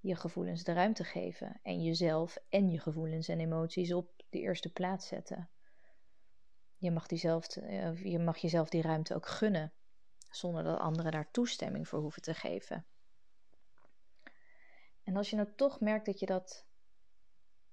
je 0.00 0.16
gevoelens 0.16 0.62
de 0.62 0.72
ruimte 0.72 1.04
geven 1.04 1.60
en 1.62 1.82
jezelf 1.82 2.38
en 2.48 2.70
je 2.70 2.78
gevoelens 2.78 3.28
en 3.28 3.40
emoties 3.40 3.92
op 3.92 4.10
de 4.28 4.38
eerste 4.38 4.72
plaats 4.72 5.06
zetten. 5.06 5.50
Je 6.76 6.90
mag, 6.90 7.06
eh, 7.06 8.04
je 8.04 8.18
mag 8.18 8.38
jezelf 8.38 8.68
die 8.68 8.82
ruimte 8.82 9.14
ook 9.14 9.26
gunnen, 9.26 9.72
zonder 10.30 10.64
dat 10.64 10.78
anderen 10.78 11.12
daar 11.12 11.30
toestemming 11.30 11.88
voor 11.88 12.00
hoeven 12.00 12.22
te 12.22 12.34
geven. 12.34 12.86
En 15.06 15.16
als 15.16 15.30
je 15.30 15.36
nou 15.36 15.48
toch 15.56 15.80
merkt 15.80 16.06
dat 16.06 16.20
je 16.20 16.26
dat 16.26 16.66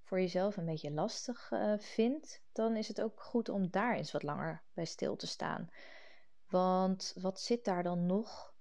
voor 0.02 0.20
jezelf 0.20 0.58
een 0.58 0.66
beetje 0.66 0.92
lastig 0.92 1.52
uh, 1.52 1.78
vindt, 1.78 2.44
dan 2.52 2.76
is 2.76 2.88
het 2.88 3.02
ook 3.02 3.22
goed 3.22 3.50
om 3.50 3.70
daar 3.70 3.96
eens 3.96 4.12
wat 4.12 4.24
langer 4.24 4.64
bij 4.74 4.86
stil 4.86 5.16
te 5.16 5.28
staan. 5.28 5.70
Want 6.48 7.16
wat 7.22 7.42
zit 7.42 7.66
daar 7.66 7.84
dan 7.84 8.06
nog 8.06 8.54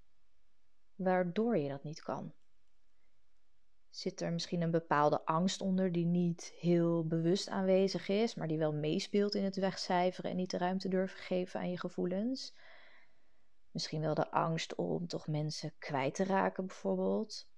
waardoor 0.95 1.59
je 1.59 1.69
dat 1.69 1.83
niet 1.83 2.03
kan? 2.03 2.33
Zit 3.91 4.21
er 4.21 4.33
misschien 4.33 4.63
een 4.63 4.71
bepaalde 4.71 5.25
angst 5.25 5.61
onder 5.61 5.93
die 5.93 6.07
niet 6.07 6.53
heel 6.59 7.07
bewust 7.07 7.49
aanwezig 7.49 8.09
is, 8.09 8.35
maar 8.35 8.49
die 8.49 8.59
wel 8.59 8.73
meespeelt 8.73 9.35
in 9.35 9.45
het 9.45 9.57
wegcijferen 9.57 10.31
en 10.31 10.37
niet 10.37 10.51
de 10.51 10.59
ruimte 10.59 10.89
durven 10.89 11.19
geven 11.19 11.61
aan 11.61 11.71
je 11.71 11.79
gevoelens? 11.79 12.55
Misschien 13.71 14.01
wel 14.01 14.15
de 14.15 14.31
angst 14.31 14.75
om 14.75 15.07
toch 15.07 15.27
mensen 15.27 15.73
kwijt 15.79 16.15
te 16.15 16.25
raken, 16.25 16.67
bijvoorbeeld. 16.67 17.51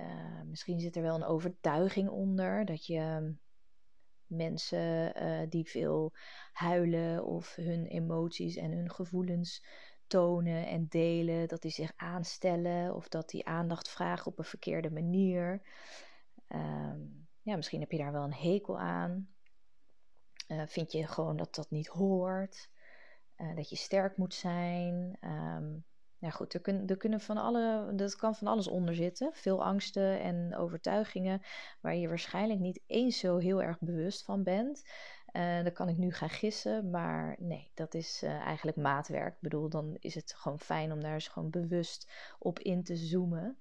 Uh, 0.00 0.42
misschien 0.44 0.80
zit 0.80 0.96
er 0.96 1.02
wel 1.02 1.14
een 1.14 1.24
overtuiging 1.24 2.08
onder 2.08 2.64
dat 2.64 2.86
je 2.86 3.34
mensen 4.26 5.22
uh, 5.22 5.48
die 5.48 5.68
veel 5.68 6.12
huilen 6.52 7.24
of 7.24 7.54
hun 7.54 7.86
emoties 7.86 8.56
en 8.56 8.72
hun 8.72 8.90
gevoelens 8.90 9.66
tonen 10.06 10.66
en 10.66 10.86
delen, 10.88 11.48
dat 11.48 11.62
die 11.62 11.70
zich 11.70 11.92
aanstellen 11.96 12.94
of 12.94 13.08
dat 13.08 13.28
die 13.28 13.46
aandacht 13.46 13.88
vragen 13.88 14.26
op 14.26 14.38
een 14.38 14.44
verkeerde 14.44 14.90
manier. 14.90 15.62
Uh, 16.48 16.94
ja, 17.42 17.56
misschien 17.56 17.80
heb 17.80 17.90
je 17.90 17.98
daar 17.98 18.12
wel 18.12 18.24
een 18.24 18.34
hekel 18.34 18.78
aan. 18.78 19.28
Uh, 20.48 20.66
vind 20.66 20.92
je 20.92 21.06
gewoon 21.06 21.36
dat 21.36 21.54
dat 21.54 21.70
niet 21.70 21.86
hoort? 21.86 22.70
Dat 23.54 23.68
je 23.68 23.76
sterk 23.76 24.16
moet 24.16 24.34
zijn? 24.34 25.18
Um, 25.20 25.84
nou 26.18 26.32
goed, 26.32 26.54
er, 26.54 26.84
er 26.86 26.96
kunnen 26.96 27.20
van 27.20 27.36
alle, 27.36 27.92
dat 27.94 28.16
kan 28.16 28.34
van 28.34 28.46
alles 28.46 28.68
onder 28.68 28.94
zitten. 28.94 29.30
Veel 29.32 29.64
angsten 29.64 30.20
en 30.20 30.56
overtuigingen 30.56 31.42
waar 31.80 31.96
je 31.96 32.08
waarschijnlijk 32.08 32.60
niet 32.60 32.80
eens 32.86 33.18
zo 33.18 33.36
heel 33.36 33.62
erg 33.62 33.80
bewust 33.80 34.24
van 34.24 34.42
bent. 34.42 34.82
Uh, 35.32 35.66
kan 35.72 35.88
ik 35.88 35.96
nu 35.96 36.12
gaan 36.12 36.30
gissen, 36.30 36.90
maar 36.90 37.36
nee, 37.38 37.70
dat 37.74 37.94
is 37.94 38.22
uh, 38.22 38.30
eigenlijk 38.30 38.76
maatwerk. 38.76 39.34
Ik 39.34 39.40
bedoel, 39.40 39.68
dan 39.68 39.96
is 39.98 40.14
het 40.14 40.34
gewoon 40.36 40.58
fijn 40.58 40.92
om 40.92 41.00
daar 41.00 41.14
eens 41.14 41.28
gewoon 41.28 41.50
bewust 41.50 42.10
op 42.38 42.58
in 42.58 42.84
te 42.84 42.96
zoomen. 42.96 43.58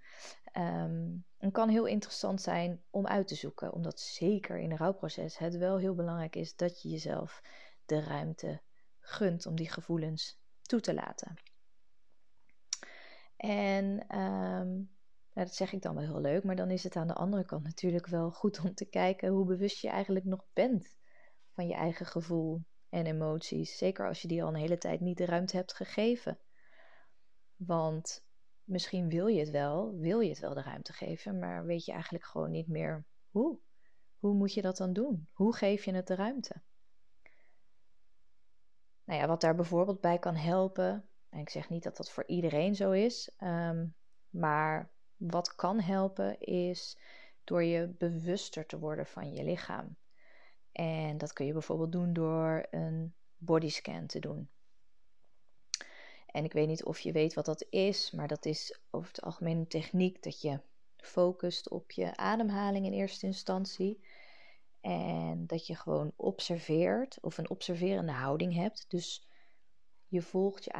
Um, 0.57 1.25
het 1.37 1.51
kan 1.51 1.69
heel 1.69 1.85
interessant 1.85 2.41
zijn 2.41 2.83
om 2.89 3.07
uit 3.07 3.27
te 3.27 3.35
zoeken, 3.35 3.73
omdat 3.73 3.99
zeker 3.99 4.57
in 4.57 4.71
een 4.71 4.77
rouwproces 4.77 5.37
het 5.37 5.57
wel 5.57 5.77
heel 5.77 5.95
belangrijk 5.95 6.35
is 6.35 6.55
dat 6.55 6.81
je 6.81 6.89
jezelf 6.89 7.41
de 7.85 8.01
ruimte 8.01 8.61
gunt 8.99 9.45
om 9.45 9.55
die 9.55 9.69
gevoelens 9.69 10.39
toe 10.61 10.79
te 10.79 10.93
laten. 10.93 11.35
En 13.37 13.85
um, 14.19 14.89
nou, 15.33 15.49
dat 15.49 15.55
zeg 15.55 15.73
ik 15.73 15.81
dan 15.81 15.95
wel 15.95 16.03
heel 16.03 16.21
leuk, 16.21 16.43
maar 16.43 16.55
dan 16.55 16.71
is 16.71 16.83
het 16.83 16.95
aan 16.95 17.07
de 17.07 17.13
andere 17.13 17.45
kant 17.45 17.63
natuurlijk 17.63 18.07
wel 18.07 18.31
goed 18.31 18.59
om 18.59 18.73
te 18.73 18.85
kijken 18.85 19.29
hoe 19.29 19.45
bewust 19.45 19.81
je 19.81 19.89
eigenlijk 19.89 20.25
nog 20.25 20.45
bent 20.53 20.95
van 21.53 21.67
je 21.67 21.73
eigen 21.73 22.05
gevoel 22.05 22.63
en 22.89 23.05
emoties. 23.05 23.77
Zeker 23.77 24.07
als 24.07 24.21
je 24.21 24.27
die 24.27 24.43
al 24.43 24.49
een 24.49 24.55
hele 24.55 24.77
tijd 24.77 24.99
niet 24.99 25.17
de 25.17 25.25
ruimte 25.25 25.55
hebt 25.55 25.73
gegeven. 25.73 26.39
Want 27.55 28.25
misschien 28.63 29.09
wil 29.09 29.27
je 29.27 29.39
het 29.39 29.49
wel, 29.49 29.97
wil 29.97 30.19
je 30.19 30.29
het 30.29 30.39
wel 30.39 30.53
de 30.53 30.61
ruimte 30.61 30.93
geven, 30.93 31.39
maar 31.39 31.65
weet 31.65 31.85
je 31.85 31.91
eigenlijk 31.91 32.25
gewoon 32.25 32.51
niet 32.51 32.67
meer 32.67 33.05
hoe. 33.29 33.59
Hoe 34.19 34.33
moet 34.33 34.53
je 34.53 34.61
dat 34.61 34.77
dan 34.77 34.93
doen? 34.93 35.27
Hoe 35.31 35.55
geef 35.55 35.85
je 35.85 35.93
het 35.93 36.07
de 36.07 36.15
ruimte? 36.15 36.61
Nou 39.03 39.19
ja, 39.19 39.27
wat 39.27 39.41
daar 39.41 39.55
bijvoorbeeld 39.55 40.01
bij 40.01 40.19
kan 40.19 40.35
helpen, 40.35 41.09
en 41.29 41.39
ik 41.39 41.49
zeg 41.49 41.69
niet 41.69 41.83
dat 41.83 41.97
dat 41.97 42.11
voor 42.11 42.23
iedereen 42.27 42.75
zo 42.75 42.91
is, 42.91 43.29
um, 43.43 43.95
maar 44.29 44.89
wat 45.17 45.55
kan 45.55 45.79
helpen 45.79 46.39
is 46.39 46.97
door 47.43 47.63
je 47.63 47.87
bewuster 47.87 48.65
te 48.65 48.79
worden 48.79 49.05
van 49.05 49.33
je 49.33 49.43
lichaam. 49.43 49.95
En 50.71 51.17
dat 51.17 51.33
kun 51.33 51.45
je 51.45 51.53
bijvoorbeeld 51.53 51.91
doen 51.91 52.13
door 52.13 52.67
een 52.71 53.13
bodyscan 53.37 54.05
te 54.05 54.19
doen. 54.19 54.49
En 56.25 56.43
ik 56.43 56.53
weet 56.53 56.67
niet 56.67 56.83
of 56.83 56.99
je 56.99 57.11
weet 57.11 57.33
wat 57.33 57.45
dat 57.45 57.65
is, 57.69 58.11
maar 58.11 58.27
dat 58.27 58.45
is 58.45 58.79
over 58.89 59.07
het 59.07 59.21
algemeen 59.21 59.57
een 59.57 59.67
techniek 59.67 60.23
dat 60.23 60.41
je 60.41 60.59
focust 60.97 61.69
op 61.69 61.91
je 61.91 62.17
ademhaling 62.17 62.85
in 62.85 62.93
eerste 62.93 63.25
instantie. 63.25 64.03
En 64.81 65.47
dat 65.47 65.67
je 65.67 65.75
gewoon 65.75 66.11
observeert 66.15 67.17
of 67.21 67.37
een 67.37 67.49
observerende 67.49 68.11
houding 68.11 68.53
hebt. 68.53 68.85
Dus 68.87 69.27
je 70.07 70.21
volgt 70.21 70.63
je 70.63 70.71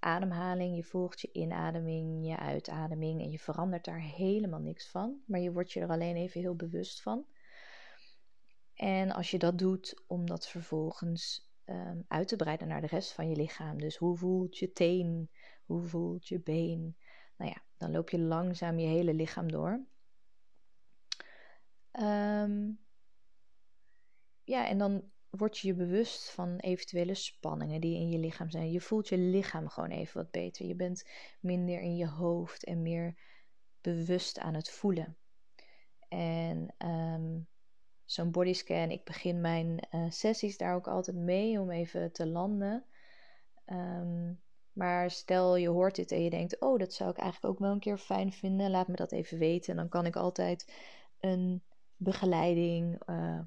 ademhaling, 0.00 0.76
je 0.76 0.84
volgt 0.84 1.20
je 1.20 1.32
inademing, 1.32 2.26
je 2.26 2.36
uitademing 2.38 3.20
en 3.22 3.30
je 3.30 3.38
verandert 3.38 3.84
daar 3.84 4.00
helemaal 4.00 4.60
niks 4.60 4.90
van. 4.90 5.22
Maar 5.26 5.40
je 5.40 5.52
wordt 5.52 5.72
je 5.72 5.80
er 5.80 5.88
alleen 5.88 6.16
even 6.16 6.40
heel 6.40 6.56
bewust 6.56 7.02
van. 7.02 7.26
En 8.74 9.10
als 9.10 9.30
je 9.30 9.38
dat 9.38 9.58
doet, 9.58 10.02
om 10.06 10.26
dat 10.26 10.48
vervolgens 10.48 11.50
um, 11.64 12.04
uit 12.08 12.28
te 12.28 12.36
breiden 12.36 12.68
naar 12.68 12.80
de 12.80 12.86
rest 12.86 13.12
van 13.12 13.28
je 13.28 13.36
lichaam. 13.36 13.78
Dus 13.78 13.96
hoe 13.96 14.16
voelt 14.16 14.58
je 14.58 14.72
teen? 14.72 15.30
Hoe 15.64 15.82
voelt 15.82 16.28
je 16.28 16.40
been? 16.40 16.96
Nou 17.36 17.50
ja, 17.50 17.62
dan 17.76 17.90
loop 17.90 18.10
je 18.10 18.18
langzaam 18.18 18.78
je 18.78 18.86
hele 18.86 19.14
lichaam 19.14 19.50
door. 19.50 19.86
Um, 21.92 22.80
ja, 24.44 24.68
en 24.68 24.78
dan 24.78 25.10
word 25.30 25.58
je 25.58 25.66
je 25.66 25.74
bewust 25.74 26.30
van 26.30 26.56
eventuele 26.56 27.14
spanningen 27.14 27.80
die 27.80 27.96
in 27.96 28.08
je 28.10 28.18
lichaam 28.18 28.50
zijn. 28.50 28.70
Je 28.70 28.80
voelt 28.80 29.08
je 29.08 29.18
lichaam 29.18 29.68
gewoon 29.68 29.90
even 29.90 30.22
wat 30.22 30.30
beter. 30.30 30.66
Je 30.66 30.74
bent 30.74 31.08
minder 31.40 31.80
in 31.80 31.96
je 31.96 32.08
hoofd 32.08 32.64
en 32.64 32.82
meer 32.82 33.14
bewust 33.80 34.38
aan 34.38 34.54
het 34.54 34.70
voelen. 34.70 35.16
En 36.08 36.74
um, 36.78 37.48
zo'n 38.04 38.30
bodyscan. 38.30 38.90
Ik 38.90 39.04
begin 39.04 39.40
mijn 39.40 39.88
uh, 39.90 40.10
sessies 40.10 40.56
daar 40.56 40.74
ook 40.74 40.88
altijd 40.88 41.16
mee 41.16 41.60
om 41.60 41.70
even 41.70 42.12
te 42.12 42.26
landen. 42.26 42.84
Um, 43.66 44.40
maar 44.72 45.10
stel 45.10 45.56
je 45.56 45.68
hoort 45.68 45.94
dit 45.96 46.12
en 46.12 46.22
je 46.22 46.30
denkt: 46.30 46.60
Oh, 46.60 46.78
dat 46.78 46.92
zou 46.92 47.10
ik 47.10 47.16
eigenlijk 47.16 47.54
ook 47.54 47.60
wel 47.60 47.72
een 47.72 47.80
keer 47.80 47.98
fijn 47.98 48.32
vinden. 48.32 48.70
Laat 48.70 48.88
me 48.88 48.96
dat 48.96 49.12
even 49.12 49.38
weten. 49.38 49.70
En 49.70 49.76
dan 49.76 49.88
kan 49.88 50.06
ik 50.06 50.16
altijd 50.16 50.72
een 51.20 51.62
begeleiding 51.96 53.02
uh, 53.06 53.40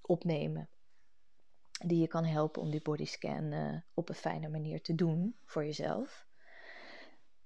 opnemen. 0.00 0.68
Die 1.86 2.00
je 2.00 2.06
kan 2.06 2.24
helpen 2.24 2.62
om 2.62 2.70
die 2.70 2.82
bodyscan 2.82 3.52
uh, 3.52 3.80
op 3.94 4.08
een 4.08 4.14
fijne 4.14 4.48
manier 4.48 4.82
te 4.82 4.94
doen 4.94 5.36
voor 5.44 5.64
jezelf. 5.64 6.26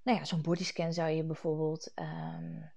Nou 0.03 0.19
ja, 0.19 0.25
zo'n 0.25 0.43
bodyscan 0.43 0.93
zou 0.93 1.11
je 1.11 1.25
bijvoorbeeld 1.25 1.93
um, 1.95 2.73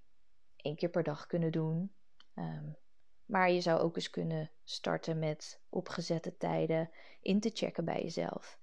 één 0.56 0.76
keer 0.76 0.88
per 0.88 1.02
dag 1.02 1.26
kunnen 1.26 1.52
doen. 1.52 1.94
Um, 2.34 2.76
maar 3.24 3.50
je 3.50 3.60
zou 3.60 3.80
ook 3.80 3.96
eens 3.96 4.10
kunnen 4.10 4.50
starten 4.64 5.18
met 5.18 5.60
opgezette 5.68 6.36
tijden 6.36 6.90
in 7.20 7.40
te 7.40 7.50
checken 7.54 7.84
bij 7.84 8.02
jezelf. 8.02 8.58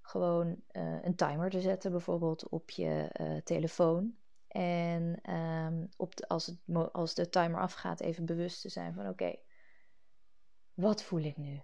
Gewoon 0.00 0.62
uh, 0.72 1.02
een 1.02 1.16
timer 1.16 1.50
te 1.50 1.60
zetten, 1.60 1.90
bijvoorbeeld 1.90 2.48
op 2.48 2.70
je 2.70 3.10
uh, 3.20 3.36
telefoon. 3.36 4.16
En 4.48 5.32
um, 5.34 5.88
op 5.96 6.16
de, 6.16 6.28
als, 6.28 6.46
het, 6.46 6.92
als 6.92 7.14
de 7.14 7.28
timer 7.28 7.60
afgaat, 7.60 8.00
even 8.00 8.26
bewust 8.26 8.60
te 8.60 8.68
zijn 8.68 8.94
van: 8.94 9.08
oké, 9.08 9.36
wat 10.74 11.02
voel 11.02 11.22
ik 11.22 11.36
nu? 11.36 11.62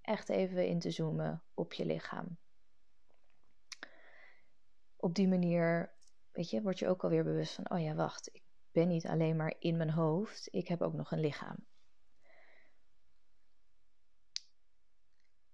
Echt 0.00 0.28
even 0.28 0.66
in 0.66 0.78
te 0.78 0.90
zoomen 0.90 1.42
op 1.54 1.72
je 1.72 1.86
lichaam. 1.86 2.38
Op 4.96 5.14
die 5.14 5.28
manier, 5.28 5.94
weet 6.32 6.50
je, 6.50 6.62
word 6.62 6.78
je 6.78 6.88
ook 6.88 7.04
alweer 7.04 7.24
bewust 7.24 7.54
van: 7.54 7.70
oh 7.70 7.80
ja, 7.80 7.94
wacht, 7.94 8.34
ik 8.34 8.42
ben 8.72 8.88
niet 8.88 9.06
alleen 9.06 9.36
maar 9.36 9.54
in 9.58 9.76
mijn 9.76 9.90
hoofd, 9.90 10.48
ik 10.50 10.68
heb 10.68 10.82
ook 10.82 10.94
nog 10.94 11.12
een 11.12 11.20
lichaam. 11.20 11.56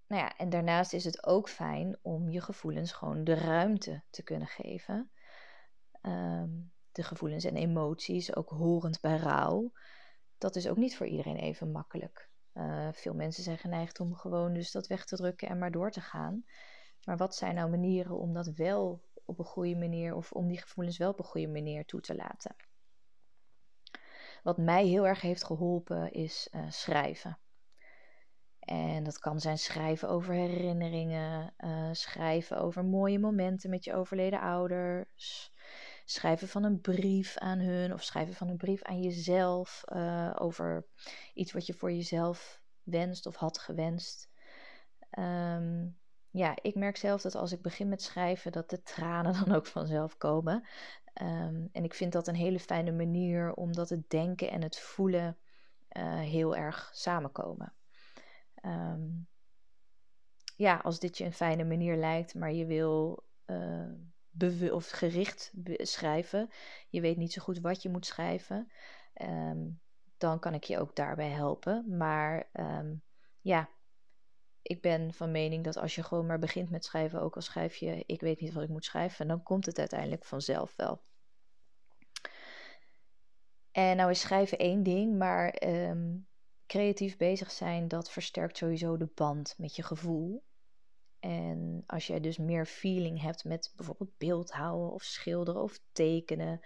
Nou 0.07 0.23
ja, 0.23 0.37
en 0.37 0.51
daarnaast 0.51 0.93
is 0.93 1.05
het 1.05 1.27
ook 1.27 1.49
fijn 1.49 1.99
om 2.03 2.31
je 2.31 2.41
gevoelens 2.41 2.93
gewoon 2.93 3.25
de 3.25 3.35
ruimte 3.35 4.03
te 4.11 4.23
kunnen 4.23 4.49
geven. 4.49 5.11
Um, 6.03 6.73
de 6.93 7.03
gevoelens 7.03 7.45
en 7.45 7.57
emoties, 7.57 8.37
ook 8.37 8.51
horend 8.51 9.01
bij 9.01 9.17
rouw. 9.17 9.73
Dat 10.39 10.57
is 10.57 10.69
ook 10.69 10.77
niet 10.77 10.97
voor 10.97 11.07
iedereen 11.07 11.37
even 11.37 11.73
makkelijk. 11.73 12.31
Uh, 12.57 12.89
veel 12.93 13.15
mensen 13.15 13.43
zijn 13.43 13.59
geneigd 13.59 14.01
om 14.01 14.15
gewoon 14.15 14.53
dus 14.53 14.71
dat 14.71 14.87
weg 14.87 15.05
te 15.05 15.17
drukken 15.17 15.49
en 15.49 15.59
maar 15.59 15.71
door 15.71 15.91
te 15.91 16.01
gaan. 16.01 16.45
Maar 17.05 17.17
wat 17.17 17.35
zijn 17.35 17.55
nou 17.55 17.71
manieren 17.71 18.19
om 18.19 18.33
dat 18.33 18.47
wel 18.47 19.03
op 19.25 19.39
een 19.39 19.45
goede 19.45 19.77
manier, 19.77 20.15
of 20.15 20.33
om 20.33 20.49
die 20.49 20.61
gevoelens 20.61 20.99
wel 20.99 21.11
op 21.11 21.19
een 21.19 21.25
goede 21.25 21.49
manier 21.49 21.85
toe 21.85 22.01
te 22.01 22.15
laten? 22.15 22.57
Wat 24.43 24.59
mij 24.59 24.87
heel 24.87 25.07
erg 25.07 25.21
heeft 25.21 25.45
geholpen 25.45 26.13
is 26.13 26.49
uh, 26.53 26.71
schrijven. 26.71 27.39
En 28.59 29.05
dat 29.05 29.19
kan 29.19 29.41
zijn 29.41 29.59
schrijven 29.59 30.09
over 30.09 30.35
herinneringen, 30.35 31.55
uh, 31.59 31.89
schrijven 31.93 32.59
over 32.59 32.85
mooie 32.85 33.19
momenten 33.19 33.71
met 33.71 33.85
je 33.85 33.95
overleden 33.95 34.41
ouders, 34.41 35.53
schrijven 36.09 36.49
van 36.49 36.65
een 36.65 36.81
brief 36.81 37.37
aan 37.37 37.59
hun 37.59 37.93
of 37.93 38.03
schrijven 38.03 38.35
van 38.35 38.49
een 38.49 38.57
brief 38.57 38.83
aan 38.83 39.03
jezelf 39.03 39.83
uh, 39.93 40.37
over 40.39 40.87
iets 41.35 41.53
wat 41.53 41.67
je 41.67 41.75
voor 41.75 41.93
jezelf 41.93 42.63
wenst 42.83 43.27
of 43.27 43.37
had 43.37 43.59
gewenst. 43.59 44.31
Um, 45.19 45.99
ja, 46.31 46.57
ik 46.63 46.75
merk 46.75 46.97
zelf 46.97 47.23
dat 47.23 47.35
als 47.35 47.53
ik 47.53 47.63
begin 47.63 47.89
met 47.89 48.03
schrijven, 48.03 48.53
dat 48.53 48.71
de 48.71 48.83
tranen 48.83 49.33
dan 49.45 49.55
ook 49.55 49.67
vanzelf 49.67 50.17
komen. 50.17 50.55
Um, 51.23 51.69
en 51.73 51.85
ik 51.85 51.95
vind 51.95 52.13
dat 52.13 52.29
een 52.29 52.35
hele 52.35 52.61
fijne 52.61 52.93
manier, 52.93 53.55
omdat 53.55 53.89
het 53.89 54.11
denken 54.11 54.51
en 54.51 54.63
het 54.63 54.79
voelen 54.79 55.39
uh, 55.97 56.19
heel 56.21 56.57
erg 56.57 56.91
samenkomen. 56.93 57.73
Um, 58.65 59.29
ja, 60.57 60.77
als 60.77 60.99
dit 60.99 61.19
je 61.19 61.25
een 61.25 61.33
fijne 61.33 61.65
manier 61.65 61.97
lijkt, 61.97 62.35
maar 62.35 62.53
je 62.53 62.67
wil 62.67 63.25
uh, 63.47 63.93
of 64.73 64.91
gericht 64.91 65.53
schrijven, 65.77 66.51
je 66.89 67.01
weet 67.01 67.17
niet 67.17 67.33
zo 67.33 67.43
goed 67.43 67.61
wat 67.61 67.83
je 67.83 67.89
moet 67.89 68.07
schrijven, 68.07 68.73
um, 69.23 69.81
dan 70.19 70.39
kan 70.39 70.55
ik 70.55 70.65
je 70.65 70.79
ook 70.79 70.97
daarbij 70.97 71.31
helpen. 71.31 71.97
Maar 71.97 72.51
ja, 73.41 73.69
ik 74.63 74.81
ben 74.81 75.13
van 75.15 75.31
mening 75.31 75.65
dat 75.65 75.77
als 75.77 75.95
je 75.95 76.03
gewoon 76.03 76.27
maar 76.27 76.39
begint 76.39 76.71
met 76.71 76.85
schrijven, 76.85 77.21
ook 77.21 77.35
al 77.35 77.43
schrijf 77.43 77.77
je, 77.77 78.03
ik 78.07 78.21
weet 78.21 78.41
niet 78.41 78.53
wat 78.53 78.63
ik 78.63 78.69
moet 78.69 78.85
schrijven, 78.85 79.29
dan 79.29 79.43
komt 79.43 79.67
het 79.67 79.79
uiteindelijk 79.79 80.25
vanzelf 80.25 80.77
wel. 80.77 81.01
En 83.73 83.97
nou 83.97 84.11
is 84.11 84.21
schrijven 84.21 84.59
één 84.59 84.83
ding, 84.83 85.19
maar 85.19 85.49
ehm, 85.49 86.17
creatief 86.67 87.17
bezig 87.17 87.51
zijn, 87.51 87.89
dat 87.89 88.11
versterkt 88.11 88.57
sowieso 88.57 88.97
de 88.97 89.09
band 89.15 89.55
met 89.59 89.77
je 89.77 89.83
gevoel. 89.83 90.45
En 91.21 91.83
als 91.87 92.07
jij 92.07 92.21
dus 92.21 92.39
meer 92.39 92.67
feeling 92.67 93.21
hebt 93.21 93.45
met 93.45 93.73
bijvoorbeeld 93.77 94.19
beeldhouden 94.19 94.93
of 94.93 95.03
schilderen 95.03 95.63
of 95.63 95.81
tekenen, 95.93 96.61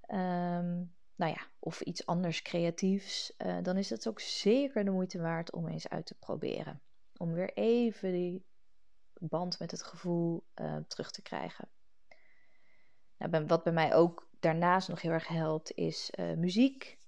ehm, 0.00 0.82
nou 1.14 1.32
ja, 1.32 1.46
of 1.58 1.80
iets 1.80 2.06
anders 2.06 2.42
creatiefs, 2.42 3.34
uh, 3.38 3.58
dan 3.62 3.76
is 3.76 3.90
het 3.90 4.08
ook 4.08 4.20
zeker 4.20 4.84
de 4.84 4.90
moeite 4.90 5.20
waard 5.20 5.52
om 5.52 5.68
eens 5.68 5.88
uit 5.88 6.06
te 6.06 6.14
proberen. 6.14 6.80
Om 7.16 7.32
weer 7.32 7.52
even 7.52 8.12
die 8.12 8.44
band 9.18 9.58
met 9.58 9.70
het 9.70 9.82
gevoel 9.82 10.44
uh, 10.54 10.76
terug 10.88 11.10
te 11.10 11.22
krijgen. 11.22 11.68
Nou, 13.18 13.46
wat 13.46 13.62
bij 13.62 13.72
mij 13.72 13.94
ook 13.94 14.28
daarnaast 14.40 14.88
nog 14.88 15.00
heel 15.00 15.10
erg 15.10 15.28
helpt, 15.28 15.72
is 15.74 16.10
uh, 16.18 16.32
muziek. 16.32 16.98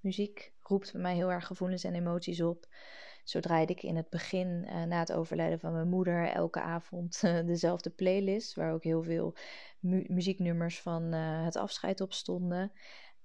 Muziek 0.00 0.52
roept 0.60 0.92
bij 0.92 1.00
mij 1.02 1.14
heel 1.14 1.32
erg 1.32 1.46
gevoelens 1.46 1.84
en 1.84 1.94
emoties 1.94 2.40
op. 2.40 2.66
Zo 3.22 3.40
draaide 3.40 3.72
ik 3.72 3.82
in 3.82 3.96
het 3.96 4.08
begin, 4.08 4.66
uh, 4.66 4.82
na 4.82 4.98
het 4.98 5.12
overlijden 5.12 5.60
van 5.60 5.72
mijn 5.72 5.88
moeder, 5.88 6.28
elke 6.28 6.60
avond 6.60 7.22
uh, 7.24 7.46
dezelfde 7.46 7.90
playlist. 7.90 8.54
Waar 8.54 8.72
ook 8.72 8.84
heel 8.84 9.02
veel 9.02 9.36
mu 9.78 10.04
muzieknummers 10.08 10.80
van 10.80 11.02
het 11.12 11.56
afscheid 11.56 12.00
op 12.00 12.12
stonden. 12.12 12.72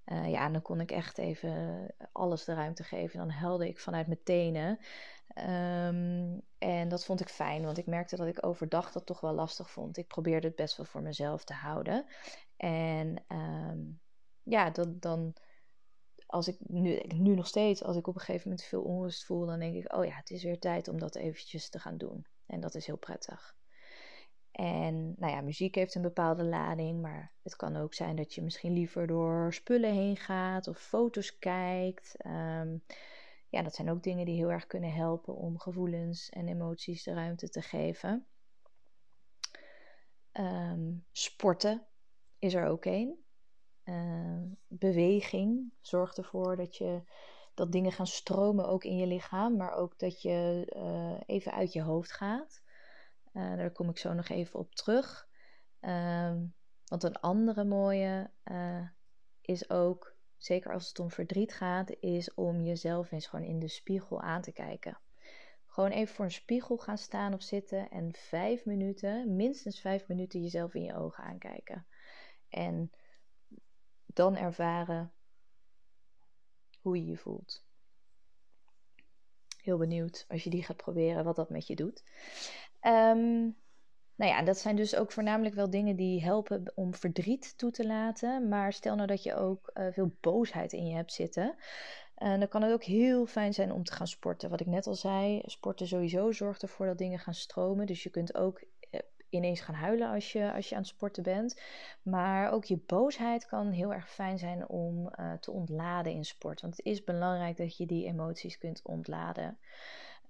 ja, 0.06 0.50
dan 0.50 0.62
kon 0.62 0.80
ik 0.80 0.92
echt 0.92 1.18
even 1.18 1.86
alles 2.12 2.46
de 2.46 2.54
ruimte 2.54 2.84
geven. 2.84 3.20
Dan 3.20 3.32
helde 3.32 3.68
ik 3.68 3.80
vanuit 3.80 4.08
mijn 4.08 4.24
tenen. 4.24 4.80
Um, 5.36 6.42
en 6.58 6.88
dat 6.90 7.06
vond 7.06 7.22
ik 7.22 7.30
fijn, 7.30 7.64
want 7.64 7.78
ik 7.78 7.86
merkte 7.86 8.16
dat 8.16 8.28
ik 8.28 8.46
overdag 8.46 8.92
dat 8.92 9.06
toch 9.06 9.20
wel 9.20 9.34
lastig 9.34 9.72
vond. 9.72 9.98
Ik 9.98 10.08
probeerde 10.08 10.48
het 10.48 10.56
best 10.56 10.78
wel 10.78 10.86
voor 10.86 11.02
mezelf 11.02 11.44
te 11.44 11.54
houden. 11.54 12.06
En 12.58 13.24
um, 13.28 14.00
ja, 14.44 14.70
dat, 14.70 15.02
dan 15.02 15.36
als 16.28 16.48
ik 16.48 16.58
nu, 16.60 17.02
nu 17.08 17.36
nog 17.36 17.48
steeds, 17.48 17.84
als 17.84 17.96
ik 17.96 18.08
op 18.08 18.16
een 18.16 18.22
gegeven 18.22 18.50
moment 18.50 18.68
veel 18.68 18.82
onrust 18.82 19.26
voel, 19.26 19.46
dan 19.46 19.60
denk 19.60 19.76
ik, 19.76 19.94
oh 19.94 20.06
ja, 20.06 20.16
het 20.16 20.30
is 20.30 20.44
weer 20.44 20.60
tijd 20.60 20.88
om 20.88 21.00
dat 21.00 21.16
eventjes 21.16 21.70
te 21.70 21.80
gaan 21.80 21.98
doen. 21.98 22.26
En 22.46 22.60
dat 22.60 22.76
is 22.76 22.86
heel 22.86 22.98
prettig. 22.98 23.56
En 24.52 25.16
nou 25.18 25.34
ja, 25.34 25.42
muziek 25.42 25.76
heeft 25.76 25.96
een 25.96 26.02
bepaalde 26.02 26.44
lading, 26.44 27.02
maar 27.02 27.32
het 27.44 27.56
kan 27.56 27.76
ook 27.76 27.94
zijn 27.94 28.16
dat 28.16 28.34
je 28.34 28.42
misschien 28.42 28.74
liever 28.74 29.08
door 29.08 29.54
spullen 29.54 29.94
heen 29.94 30.18
gaat 30.18 30.68
of 30.68 30.78
foto's 30.78 31.40
kijkt. 31.40 32.16
Um, 32.26 32.84
ja, 33.50 33.62
dat 33.62 33.76
zijn 33.76 33.90
ook 33.90 34.04
dingen 34.04 34.26
die 34.26 34.36
heel 34.36 34.52
erg 34.52 34.68
kunnen 34.68 34.94
helpen 34.94 35.36
om 35.36 35.60
gevoelens 35.60 36.30
en 36.30 36.48
emoties 36.48 37.04
de 37.04 37.14
ruimte 37.14 37.50
te 37.50 37.62
geven. 37.62 38.26
Um, 40.34 41.06
sporten 41.12 41.86
is 42.40 42.54
er 42.54 42.66
ook 42.66 42.86
een. 42.86 43.26
Uh, 43.90 44.42
beweging 44.68 45.74
zorgt 45.82 46.18
ervoor 46.18 46.56
dat, 46.56 46.76
je, 46.76 47.02
dat 47.54 47.72
dingen 47.72 47.92
gaan 47.92 48.08
stromen 48.08 48.68
ook 48.68 48.84
in 48.84 48.98
je 48.98 49.08
lichaam, 49.08 49.56
maar 49.58 49.74
ook 49.74 50.00
dat 50.00 50.22
je 50.22 50.68
uh, 50.76 51.36
even 51.36 51.52
uit 51.52 51.74
je 51.74 51.82
hoofd 51.82 52.12
gaat. 52.12 52.62
Uh, 53.34 53.56
daar 53.56 53.72
kom 53.72 53.90
ik 53.90 53.98
zo 53.98 54.14
nog 54.14 54.30
even 54.30 54.60
op 54.60 54.76
terug. 54.76 55.28
Ehm, 55.80 56.46
want 56.86 57.04
een 57.04 57.20
andere 57.20 57.64
mooie 57.64 58.30
eh, 58.44 58.88
is 59.42 59.70
ook 59.70 60.16
zeker 60.38 60.74
als 60.74 60.88
het 60.88 61.00
om 61.00 61.12
verdriet 61.12 61.54
gaat, 61.54 61.96
is 62.00 62.34
om 62.34 62.64
jezelf 62.64 63.12
eens 63.12 63.28
gewoon 63.28 63.46
in 63.46 63.60
de 63.60 63.68
spiegel 63.68 64.22
aan 64.22 64.42
te 64.42 64.52
kijken. 64.52 65.00
Gewoon 65.66 65.92
even 65.92 66.16
voor 66.16 66.26
een 66.26 66.32
spiegel 66.32 66.78
gaan 66.78 66.98
staan 66.98 67.34
of 67.34 67.42
zitten 67.42 67.90
en 67.90 68.14
vijf 68.14 68.66
minuten, 68.66 69.36
minstens 69.36 69.80
vijf 69.80 70.08
minuten, 70.08 70.42
jezelf 70.42 70.74
in 70.74 70.84
je 70.84 70.96
ogen 70.96 71.24
aankijken. 71.24 71.86
En 72.50 72.92
dan 74.18 74.36
ervaren 74.36 75.12
hoe 76.82 76.98
je 76.98 77.06
je 77.06 77.18
voelt. 77.18 77.66
Heel 79.62 79.78
benieuwd 79.78 80.26
als 80.28 80.44
je 80.44 80.50
die 80.50 80.64
gaat 80.64 80.78
proberen, 80.78 81.24
wat 81.24 81.36
dat 81.36 81.50
met 81.50 81.68
je 81.68 81.76
doet. 81.76 82.04
Um, 82.82 83.58
nou 84.16 84.32
ja, 84.32 84.44
dat 84.44 84.58
zijn 84.58 84.76
dus 84.76 84.96
ook 84.96 85.12
voornamelijk 85.12 85.56
wel 85.56 85.70
dingen 85.70 85.96
die 85.96 86.24
helpen 86.24 86.72
om 86.76 86.94
verdriet 86.94 87.58
toe 87.58 87.72
te 87.72 87.88
laten. 87.88 88.48
Maar 88.48 88.74
stel 88.74 88.96
nou 88.96 89.08
dat 89.08 89.24
je 89.24 89.36
ook 89.36 89.72
uh, 89.74 89.88
veel 89.92 90.18
boosheid 90.22 90.74
in 90.74 90.88
je 90.88 90.96
hebt 90.96 91.14
zitten. 91.14 91.56
Uh, 92.18 92.40
dan 92.40 92.48
kan 92.48 92.62
het 92.62 92.72
ook 92.74 92.84
heel 92.84 93.26
fijn 93.26 93.54
zijn 93.54 93.72
om 93.72 93.84
te 93.84 93.94
gaan 93.94 94.08
sporten. 94.08 94.50
Wat 94.50 94.60
ik 94.60 94.68
net 94.68 94.88
al 94.88 94.96
zei, 94.96 95.42
sporten 95.46 95.88
sowieso 95.88 96.32
zorgt 96.32 96.62
ervoor 96.62 96.86
dat 96.86 96.98
dingen 96.98 97.20
gaan 97.20 97.34
stromen. 97.34 97.86
Dus 97.86 98.04
je 98.04 98.10
kunt 98.10 98.36
ook 98.36 98.64
ineens 99.30 99.60
gaan 99.60 99.76
huilen 99.76 100.10
als 100.10 100.32
je, 100.32 100.54
als 100.54 100.70
je 100.70 100.76
aan 100.76 100.82
het 100.82 100.90
sporten 100.90 101.24
bent. 101.24 101.62
Maar 102.02 102.52
ook 102.52 102.66
je 102.66 102.84
boosheid 102.86 103.46
kan 103.46 103.72
heel 103.72 103.94
erg 103.94 104.10
fijn 104.10 104.40
zijn 104.40 104.70
om 104.70 105.12
te 105.40 105.52
ontladen 105.52 106.14
in 106.14 106.26
sport. 106.26 106.62
Want 106.62 106.78
het 106.78 106.86
is 106.86 107.04
belangrijk 107.04 107.58
dat 107.58 107.78
je 107.78 107.86
die 107.86 108.06
emoties 108.06 108.58
kunt 108.58 108.82
ontladen. 108.84 109.58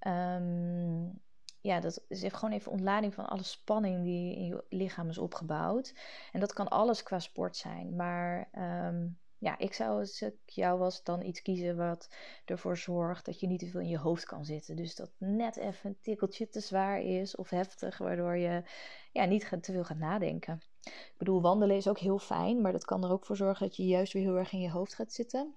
Um, 0.08 1.22
ja, 1.62 1.80
dat 1.80 2.06
is 2.08 2.24
gewoon 2.28 2.52
even 2.52 2.72
ontlading 2.72 3.14
van 3.14 3.26
alle 3.26 3.44
spanning 3.44 4.04
die 4.04 4.36
in 4.36 4.46
je 4.46 4.64
lichaam 4.70 5.10
is 5.10 5.18
opgebouwd. 5.18 5.96
En 6.32 6.40
dat 6.40 6.54
kan 6.54 6.68
alles 6.68 7.04
qua 7.04 7.20
sport 7.20 7.58
zijn. 7.58 7.96
Maar 7.96 8.50
um, 8.88 9.18
ja, 9.38 9.58
ik 9.58 9.74
zou 9.74 10.00
als 10.00 10.22
ik 10.22 10.36
jou 10.46 10.80
was 10.80 11.04
dan 11.04 11.22
iets 11.22 11.42
kiezen 11.42 11.78
wat 11.78 12.10
ervoor 12.46 12.78
zorgt 12.78 13.26
dat 13.26 13.40
je 13.40 13.48
niet 13.48 13.60
te 13.60 13.70
veel 13.70 13.80
in 13.80 13.88
je 13.88 13.98
hoofd 13.98 14.26
kan 14.26 14.46
zitten. 14.46 14.76
Dus 14.76 14.96
dat 14.96 15.12
net 15.18 15.58
even 15.58 15.90
een 15.90 16.02
tikkeltje 16.02 16.50
te 16.50 16.60
zwaar 16.60 17.02
is 17.02 17.36
of 17.36 17.50
heftig, 17.50 17.98
waardoor 17.98 18.38
je 18.38 18.64
ja, 19.12 19.26
niet 19.26 19.50
te 19.62 19.72
veel 19.72 19.84
gaat 19.84 19.98
nadenken. 19.98 20.62
Ik 20.84 21.14
bedoel, 21.18 21.42
wandelen 21.42 21.76
is 21.76 21.88
ook 21.88 22.00
heel 22.00 22.20
fijn, 22.20 22.62
maar 22.62 22.72
dat 22.72 22.86
kan 22.86 23.04
er 23.04 23.12
ook 23.12 23.26
voor 23.26 23.36
zorgen 23.36 23.68
dat 23.68 23.76
je 23.76 23.86
juist 23.86 24.14
weer 24.14 24.24
heel 24.24 24.38
erg 24.38 24.52
in 24.52 24.60
je 24.60 24.72
hoofd 24.72 24.94
gaat 24.94 25.14
zitten. 25.14 25.56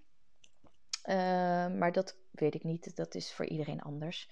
Uh, 1.05 1.15
maar 1.79 1.93
dat 1.93 2.17
weet 2.31 2.55
ik 2.55 2.65
niet, 2.65 2.97
dat 2.97 3.15
is 3.15 3.33
voor 3.33 3.47
iedereen 3.47 3.81
anders. 3.81 4.31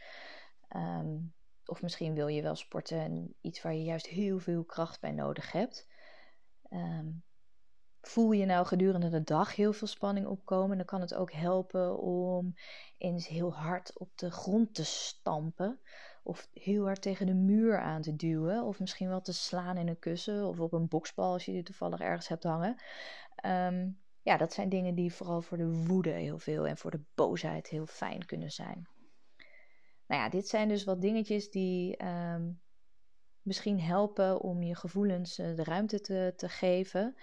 Um, 0.76 1.32
of 1.64 1.82
misschien 1.82 2.14
wil 2.14 2.28
je 2.28 2.42
wel 2.42 2.54
sporten 2.54 2.98
en 2.98 3.34
iets 3.40 3.62
waar 3.62 3.74
je 3.74 3.82
juist 3.82 4.06
heel 4.06 4.38
veel 4.38 4.64
kracht 4.64 5.00
bij 5.00 5.12
nodig 5.12 5.52
hebt. 5.52 5.88
Um, 6.70 7.22
voel 8.00 8.32
je 8.32 8.46
nou 8.46 8.66
gedurende 8.66 9.08
de 9.08 9.22
dag 9.22 9.56
heel 9.56 9.72
veel 9.72 9.86
spanning 9.86 10.26
opkomen, 10.26 10.76
dan 10.76 10.86
kan 10.86 11.00
het 11.00 11.14
ook 11.14 11.32
helpen 11.32 11.98
om 11.98 12.54
eens 12.98 13.28
heel 13.28 13.54
hard 13.54 13.98
op 13.98 14.10
de 14.14 14.30
grond 14.30 14.74
te 14.74 14.84
stampen. 14.84 15.80
Of 16.22 16.48
heel 16.52 16.84
hard 16.84 17.02
tegen 17.02 17.26
de 17.26 17.34
muur 17.34 17.80
aan 17.80 18.02
te 18.02 18.16
duwen. 18.16 18.62
Of 18.62 18.80
misschien 18.80 19.08
wel 19.08 19.20
te 19.20 19.32
slaan 19.32 19.76
in 19.76 19.88
een 19.88 19.98
kussen 19.98 20.46
of 20.46 20.60
op 20.60 20.72
een 20.72 20.88
boksbal 20.88 21.32
als 21.32 21.44
je 21.44 21.52
die 21.52 21.62
toevallig 21.62 22.00
ergens 22.00 22.28
hebt 22.28 22.44
hangen. 22.44 22.76
Um, 23.46 24.00
ja, 24.22 24.36
dat 24.36 24.52
zijn 24.52 24.68
dingen 24.68 24.94
die 24.94 25.12
vooral 25.12 25.42
voor 25.42 25.56
de 25.56 25.84
woede 25.86 26.10
heel 26.10 26.38
veel 26.38 26.66
en 26.66 26.78
voor 26.78 26.90
de 26.90 27.00
boosheid 27.14 27.68
heel 27.68 27.86
fijn 27.86 28.26
kunnen 28.26 28.50
zijn. 28.50 28.88
Nou 30.06 30.22
ja, 30.22 30.28
dit 30.28 30.48
zijn 30.48 30.68
dus 30.68 30.84
wat 30.84 31.00
dingetjes 31.00 31.50
die 31.50 32.04
um, 32.04 32.60
misschien 33.42 33.80
helpen 33.80 34.40
om 34.40 34.62
je 34.62 34.74
gevoelens 34.74 35.38
uh, 35.38 35.56
de 35.56 35.64
ruimte 35.64 36.00
te, 36.00 36.32
te 36.36 36.48
geven. 36.48 37.16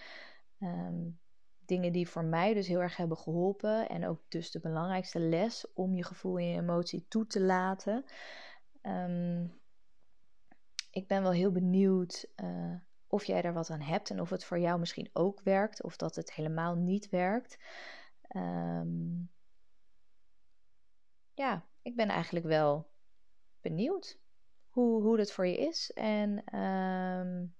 Um, 0.60 1.20
dingen 1.66 1.92
die 1.92 2.10
voor 2.10 2.26
mij 2.26 2.54
dus 2.54 2.68
heel 2.68 2.82
erg 2.82 2.98
hebben 2.98 3.18
geholpen. 3.18 3.90
En 3.90 4.08
ook 4.08 4.22
dus 4.28 4.52
de 4.52 4.60
belangrijkste 4.60 5.20
les 5.20 5.74
om 5.74 5.96
je 5.96 6.04
gevoel 6.04 6.38
en 6.38 6.46
je 6.46 6.60
emotie 6.60 7.06
toe 7.08 7.28
te 7.28 7.42
laten. 7.42 8.06
Um, 8.82 9.60
ik 10.92 11.08
ben 11.08 11.22
wel 11.22 11.32
heel 11.32 11.52
benieuwd 11.52 12.28
uh, 12.36 12.76
of 13.08 13.24
jij 13.24 13.42
daar 13.42 13.54
wat 13.54 13.70
aan 13.70 13.82
hebt 13.82 14.10
en 14.10 14.22
of 14.22 14.30
het 14.30 14.46
voor 14.46 14.60
jou 14.60 14.80
misschien 14.80 15.10
ook 15.14 15.42
werkt 15.42 15.84
of 15.84 15.96
dat 15.96 16.16
het 16.16 16.34
helemaal 16.34 16.76
niet 16.76 17.10
werkt. 17.10 17.58
Um, 18.36 19.32
ja, 21.34 21.66
ik 21.82 21.96
ben 21.96 22.10
eigenlijk 22.10 22.46
wel 22.46 22.90
benieuwd 23.62 24.20
hoe, 24.68 25.02
hoe 25.02 25.18
dat 25.18 25.32
voor 25.32 25.48
je 25.48 25.58
is. 25.58 25.92
En 25.94 26.60
um, 26.60 27.55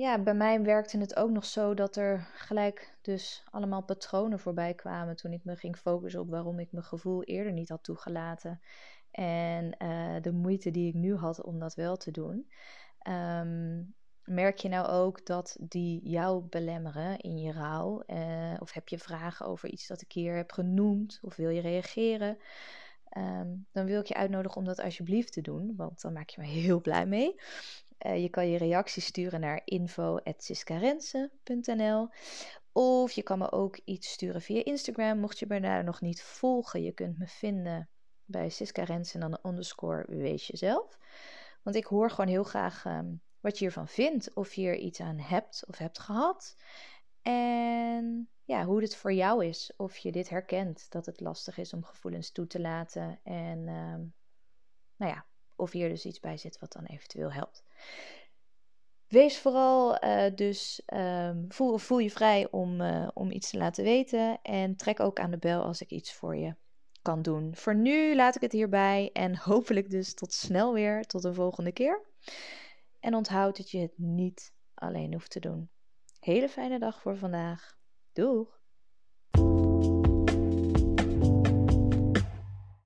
ja, 0.00 0.18
bij 0.18 0.34
mij 0.34 0.62
werkte 0.62 0.98
het 0.98 1.16
ook 1.16 1.30
nog 1.30 1.44
zo 1.44 1.74
dat 1.74 1.96
er 1.96 2.28
gelijk 2.34 2.98
dus 3.02 3.44
allemaal 3.50 3.82
patronen 3.82 4.38
voorbij 4.38 4.74
kwamen 4.74 5.16
toen 5.16 5.32
ik 5.32 5.44
me 5.44 5.56
ging 5.56 5.76
focussen 5.76 6.20
op 6.20 6.30
waarom 6.30 6.58
ik 6.58 6.72
mijn 6.72 6.84
gevoel 6.84 7.22
eerder 7.22 7.52
niet 7.52 7.68
had 7.68 7.84
toegelaten. 7.84 8.60
En 9.10 9.76
uh, 9.78 10.16
de 10.20 10.32
moeite 10.32 10.70
die 10.70 10.88
ik 10.88 10.94
nu 10.94 11.14
had 11.14 11.42
om 11.42 11.58
dat 11.58 11.74
wel 11.74 11.96
te 11.96 12.10
doen. 12.10 12.50
Um, 13.08 13.94
merk 14.24 14.58
je 14.58 14.68
nou 14.68 14.86
ook 14.86 15.26
dat 15.26 15.56
die 15.60 16.08
jou 16.08 16.42
belemmeren 16.42 17.18
in 17.18 17.38
je 17.38 17.52
rouw? 17.52 18.02
Uh, 18.06 18.54
of 18.58 18.72
heb 18.72 18.88
je 18.88 18.98
vragen 18.98 19.46
over 19.46 19.68
iets 19.68 19.86
dat 19.86 20.02
ik 20.02 20.12
hier 20.12 20.36
heb 20.36 20.52
genoemd? 20.52 21.18
Of 21.22 21.36
wil 21.36 21.48
je 21.48 21.60
reageren? 21.60 22.38
Um, 23.18 23.66
dan 23.72 23.86
wil 23.86 24.00
ik 24.00 24.06
je 24.06 24.14
uitnodigen 24.14 24.56
om 24.56 24.64
dat 24.64 24.80
alsjeblieft 24.80 25.32
te 25.32 25.40
doen, 25.40 25.72
want 25.76 26.00
dan 26.00 26.12
maak 26.12 26.28
je 26.28 26.40
me 26.40 26.46
heel 26.66 26.80
blij 26.80 27.06
mee. 27.06 27.40
Uh, 28.06 28.22
je 28.22 28.28
kan 28.28 28.48
je 28.48 28.58
reactie 28.58 29.02
sturen 29.02 29.40
naar 29.40 29.62
info.siskarense.nl 29.64 32.08
Of 32.72 33.12
je 33.12 33.22
kan 33.22 33.38
me 33.38 33.52
ook 33.52 33.80
iets 33.84 34.10
sturen 34.10 34.42
via 34.42 34.64
Instagram, 34.64 35.18
mocht 35.18 35.38
je 35.38 35.46
me 35.48 35.60
daar 35.60 35.84
nog 35.84 36.00
niet 36.00 36.22
volgen. 36.22 36.82
Je 36.82 36.92
kunt 36.92 37.18
me 37.18 37.26
vinden 37.26 37.88
bij 38.24 38.48
Siska 38.48 38.82
Rens 38.82 39.14
en 39.14 39.20
dan 39.20 39.38
underscore 39.42 40.04
wees 40.08 40.46
jezelf. 40.46 40.98
Want 41.62 41.76
ik 41.76 41.84
hoor 41.84 42.10
gewoon 42.10 42.30
heel 42.30 42.44
graag 42.44 42.84
ehm, 42.84 43.14
wat 43.40 43.58
je 43.58 43.64
hiervan 43.64 43.88
vindt. 43.88 44.34
Of 44.34 44.54
je 44.54 44.66
er 44.66 44.76
iets 44.76 45.00
aan 45.00 45.18
hebt 45.18 45.64
of 45.66 45.78
hebt 45.78 45.98
gehad. 45.98 46.56
En 47.22 48.28
ja, 48.44 48.64
hoe 48.64 48.82
het 48.82 48.96
voor 48.96 49.12
jou 49.12 49.46
is. 49.46 49.72
Of 49.76 49.96
je 49.96 50.12
dit 50.12 50.28
herkent, 50.28 50.90
dat 50.90 51.06
het 51.06 51.20
lastig 51.20 51.58
is 51.58 51.72
om 51.72 51.84
gevoelens 51.84 52.32
toe 52.32 52.46
te 52.46 52.60
laten. 52.60 53.20
En 53.22 53.68
ehm, 53.68 54.04
nou 54.96 55.12
ja, 55.12 55.26
of 55.56 55.72
hier 55.72 55.88
dus 55.88 56.04
iets 56.04 56.20
bij 56.20 56.36
zit 56.36 56.58
wat 56.58 56.72
dan 56.72 56.84
eventueel 56.84 57.32
helpt. 57.32 57.64
Wees 59.10 59.38
vooral 59.38 60.04
uh, 60.04 60.24
dus, 60.34 60.82
um, 60.94 61.44
voel, 61.48 61.78
voel 61.78 61.98
je 61.98 62.10
vrij 62.10 62.50
om, 62.50 62.80
uh, 62.80 63.08
om 63.14 63.30
iets 63.30 63.50
te 63.50 63.58
laten 63.58 63.84
weten. 63.84 64.38
En 64.42 64.76
trek 64.76 65.00
ook 65.00 65.20
aan 65.20 65.30
de 65.30 65.38
bel 65.38 65.62
als 65.62 65.80
ik 65.80 65.90
iets 65.90 66.12
voor 66.12 66.36
je 66.36 66.54
kan 67.02 67.22
doen. 67.22 67.56
Voor 67.56 67.74
nu 67.74 68.14
laat 68.14 68.34
ik 68.34 68.40
het 68.40 68.52
hierbij 68.52 69.10
en 69.12 69.36
hopelijk 69.50 69.90
dus 69.90 70.14
tot 70.14 70.32
snel 70.32 70.72
weer, 70.72 71.02
tot 71.02 71.22
de 71.22 71.34
volgende 71.34 71.72
keer. 71.72 72.02
En 73.00 73.14
onthoud 73.14 73.56
dat 73.56 73.70
je 73.70 73.78
het 73.78 73.98
niet 73.98 74.52
alleen 74.74 75.12
hoeft 75.12 75.30
te 75.30 75.40
doen. 75.40 75.70
Hele 76.20 76.48
fijne 76.48 76.78
dag 76.78 77.00
voor 77.00 77.16
vandaag. 77.16 77.78
Doeg! 78.12 78.59